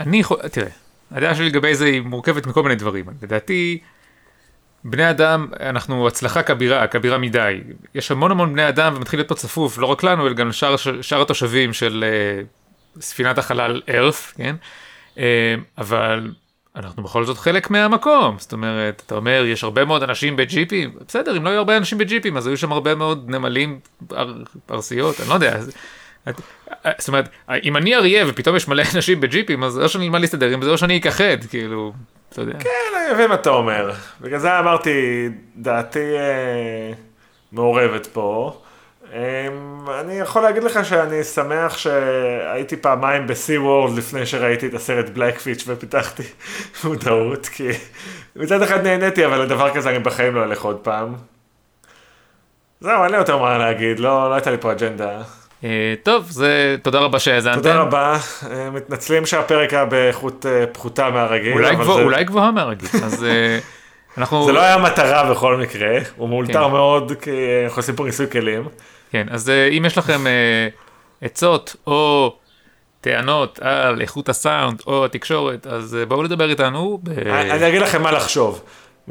אני 0.00 0.20
יכול, 0.20 0.48
תראה, 0.48 0.68
הדעה 1.10 1.34
שלי 1.34 1.48
לגבי 1.48 1.74
זה 1.74 1.84
היא 1.84 2.00
מורכבת 2.00 2.46
מכל 2.46 2.62
מיני 2.62 2.74
דברים. 2.74 3.04
לדעתי, 3.22 3.78
בני 4.84 5.10
אדם, 5.10 5.46
אנחנו 5.60 6.06
הצלחה 6.06 6.42
כבירה, 6.42 6.86
כבירה 6.86 7.18
מדי. 7.18 7.60
יש 7.94 8.10
המון 8.10 8.30
המון 8.30 8.52
בני 8.52 8.68
אדם 8.68 8.94
ומתחיל 8.96 9.18
להיות 9.18 9.28
פה 9.28 9.34
צפוף, 9.34 9.78
לא 9.78 9.86
רק 9.86 10.02
לנו, 10.02 10.26
אלא 10.26 10.34
גם 10.34 10.48
לשאר 10.48 10.76
שאר 11.02 11.22
התושבים 11.22 11.72
של 11.72 12.04
uh, 12.96 13.02
ספינת 13.02 13.38
החלל 13.38 13.82
ארף, 13.88 14.34
כן? 14.36 14.56
Uh, 15.14 15.18
אבל 15.78 16.32
אנחנו 16.76 17.02
בכל 17.02 17.24
זאת 17.24 17.38
חלק 17.38 17.70
מהמקום. 17.70 18.36
זאת 18.38 18.52
אומרת, 18.52 19.02
אתה 19.06 19.14
אומר, 19.14 19.44
יש 19.46 19.64
הרבה 19.64 19.84
מאוד 19.84 20.02
אנשים 20.02 20.36
בג'יפים, 20.36 20.90
בסדר, 21.08 21.36
אם 21.36 21.44
לא 21.44 21.50
היו 21.50 21.58
הרבה 21.58 21.76
אנשים 21.76 21.98
בג'יפים, 21.98 22.36
אז 22.36 22.46
היו 22.46 22.56
שם 22.56 22.72
הרבה 22.72 22.94
מאוד 22.94 23.30
נמלים, 23.30 23.80
אר, 24.12 24.34
ארסיות, 24.70 25.20
אני 25.20 25.28
לא 25.28 25.34
יודע. 25.34 25.58
את- 26.28 26.40
זאת 26.98 27.08
אומרת, 27.08 27.28
אם 27.64 27.76
אני 27.76 27.94
אריה 27.96 28.24
ופתאום 28.28 28.56
יש 28.56 28.68
מלא 28.68 28.82
אנשים 28.94 29.20
בג'יפים, 29.20 29.64
אז 29.64 29.78
או 29.78 29.88
שאני 29.88 30.04
אלמד 30.04 30.20
להסתדר 30.20 30.46
עם 30.48 30.62
זה, 30.62 30.70
או 30.70 30.78
שאני 30.78 30.98
אכחד, 30.98 31.44
כאילו, 31.50 31.92
אתה 32.32 32.40
יודע. 32.40 32.58
כן, 32.60 32.68
אני 33.06 33.14
מבין 33.14 33.28
מה 33.28 33.34
אתה 33.34 33.50
אומר. 33.50 33.90
בגלל 34.20 34.38
זה 34.38 34.58
אמרתי, 34.58 35.28
דעתי 35.56 36.16
אה, 36.16 36.92
מעורבת 37.52 38.06
פה. 38.06 38.60
אה, 39.12 39.48
אני 40.00 40.14
יכול 40.18 40.42
להגיד 40.42 40.62
לך 40.64 40.84
שאני 40.84 41.24
שמח 41.24 41.78
שהייתי 41.78 42.76
פעמיים 42.76 43.26
בסי 43.26 43.58
וורד 43.58 43.98
לפני 43.98 44.26
שראיתי 44.26 44.66
את 44.66 44.74
הסרט 44.74 45.08
בלקפיץ' 45.08 45.64
ופיתחתי 45.66 46.22
מודעות, 46.84 47.46
כי 47.46 47.68
מצד 48.36 48.62
אחד 48.62 48.82
נהניתי, 48.86 49.26
אבל 49.26 49.38
לדבר 49.42 49.74
כזה 49.74 49.90
אני 49.90 49.98
בחיים 49.98 50.34
לא 50.34 50.44
אלך 50.44 50.62
עוד 50.62 50.76
פעם. 50.76 51.14
זהו, 52.80 53.02
אין 53.04 53.10
לי 53.12 53.16
יותר 53.18 53.36
מה 53.38 53.58
להגיד, 53.58 53.98
לא, 54.00 54.28
לא 54.30 54.34
הייתה 54.34 54.50
לי 54.50 54.56
פה 54.60 54.72
אג'נדה. 54.72 55.22
אה, 55.64 55.94
טוב, 56.02 56.30
זה, 56.30 56.76
תודה 56.82 56.98
רבה 56.98 57.18
שהאזנתם. 57.18 57.56
תודה 57.56 57.76
רבה, 57.80 58.18
אה, 58.50 58.70
מתנצלים 58.70 59.26
שהפרק 59.26 59.72
היה 59.72 59.84
באיכות 59.84 60.46
אה, 60.46 60.66
פחותה 60.66 61.10
מהרגיל, 61.10 61.52
אולי, 61.52 61.74
גבוה, 61.76 61.96
זה... 61.96 62.02
אולי 62.02 62.24
גבוהה 62.24 62.50
מהרגיל, 62.50 62.88
אז 63.04 63.26
אנחנו... 64.18 64.46
זה 64.46 64.52
לא 64.52 64.60
היה 64.60 64.78
מטרה 64.78 65.30
בכל 65.30 65.56
מקרה, 65.56 65.98
הוא 66.16 66.28
מאולתר 66.28 66.64
כן. 66.64 66.70
מאוד, 66.70 67.12
כי 67.20 67.30
אנחנו 67.64 67.80
עושים 67.80 67.96
פה 67.96 68.04
ניסוי 68.04 68.30
כלים. 68.30 68.68
כן, 69.10 69.26
אז 69.30 69.52
אם 69.78 69.84
יש 69.86 69.98
לכם 69.98 70.24
עצות 71.22 71.76
או 71.86 72.32
טענות 73.00 73.58
על 73.62 74.00
איכות 74.00 74.28
הסאונד 74.28 74.82
או 74.86 75.04
התקשורת, 75.04 75.66
אז 75.66 75.96
בואו 76.08 76.22
לדבר 76.22 76.50
איתנו. 76.50 77.00
ב- 77.02 77.18
אני 77.28 77.68
אגיד 77.68 77.82
לכם 77.82 78.02
מה 78.02 78.12
לחשוב. 78.12 78.62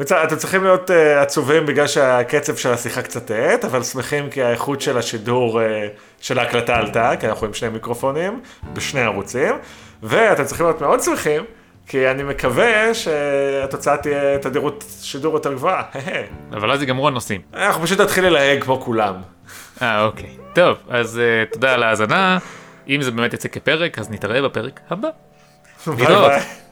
אתם 0.01 0.35
צריכים 0.35 0.63
להיות 0.63 0.91
אה, 0.91 1.21
עצובים 1.21 1.65
בגלל 1.65 1.87
שהקצב 1.87 2.55
של 2.55 2.71
השיחה 2.71 3.01
קצת 3.01 3.31
האט, 3.31 3.65
אבל 3.65 3.83
שמחים 3.83 4.29
כי 4.29 4.43
האיכות 4.43 4.81
של 4.81 4.97
השידור 4.97 5.61
אה, 5.61 5.87
של 6.21 6.39
ההקלטה 6.39 6.75
עלתה, 6.75 7.11
כי 7.19 7.27
אנחנו 7.27 7.47
עם 7.47 7.53
שני 7.53 7.69
מיקרופונים 7.69 8.41
בשני 8.73 9.01
ערוצים, 9.01 9.55
ואתם 10.03 10.43
צריכים 10.45 10.65
להיות 10.65 10.81
מאוד 10.81 11.01
שמחים, 11.01 11.43
כי 11.87 12.11
אני 12.11 12.23
מקווה 12.23 12.93
שהתוצאה 12.93 13.97
תהיה 13.97 14.37
תדירות 14.37 14.83
שידור 15.01 15.33
יותר 15.33 15.53
גבוהה. 15.53 15.83
אבל 16.57 16.71
אז 16.71 16.81
ייגמרו 16.81 17.07
הנושאים. 17.07 17.41
אנחנו 17.53 17.83
פשוט 17.83 18.01
נתחיל 18.01 18.25
ללהג 18.25 18.63
כמו 18.63 18.81
כולם. 18.81 19.15
אה, 19.81 20.03
אוקיי. 20.03 20.37
טוב, 20.55 20.77
אז 20.89 21.19
אה, 21.19 21.43
תודה 21.51 21.73
על 21.73 21.83
ההאזנה. 21.83 22.37
אם 22.89 23.01
זה 23.01 23.11
באמת 23.11 23.33
יצא 23.33 23.47
כפרק, 23.47 23.99
אז 23.99 24.11
נתראה 24.11 24.41
בפרק 24.41 24.79
הבא. 24.89 25.07
ביי 25.87 25.95
להתראות. 25.97 26.31
ביי. 26.31 26.66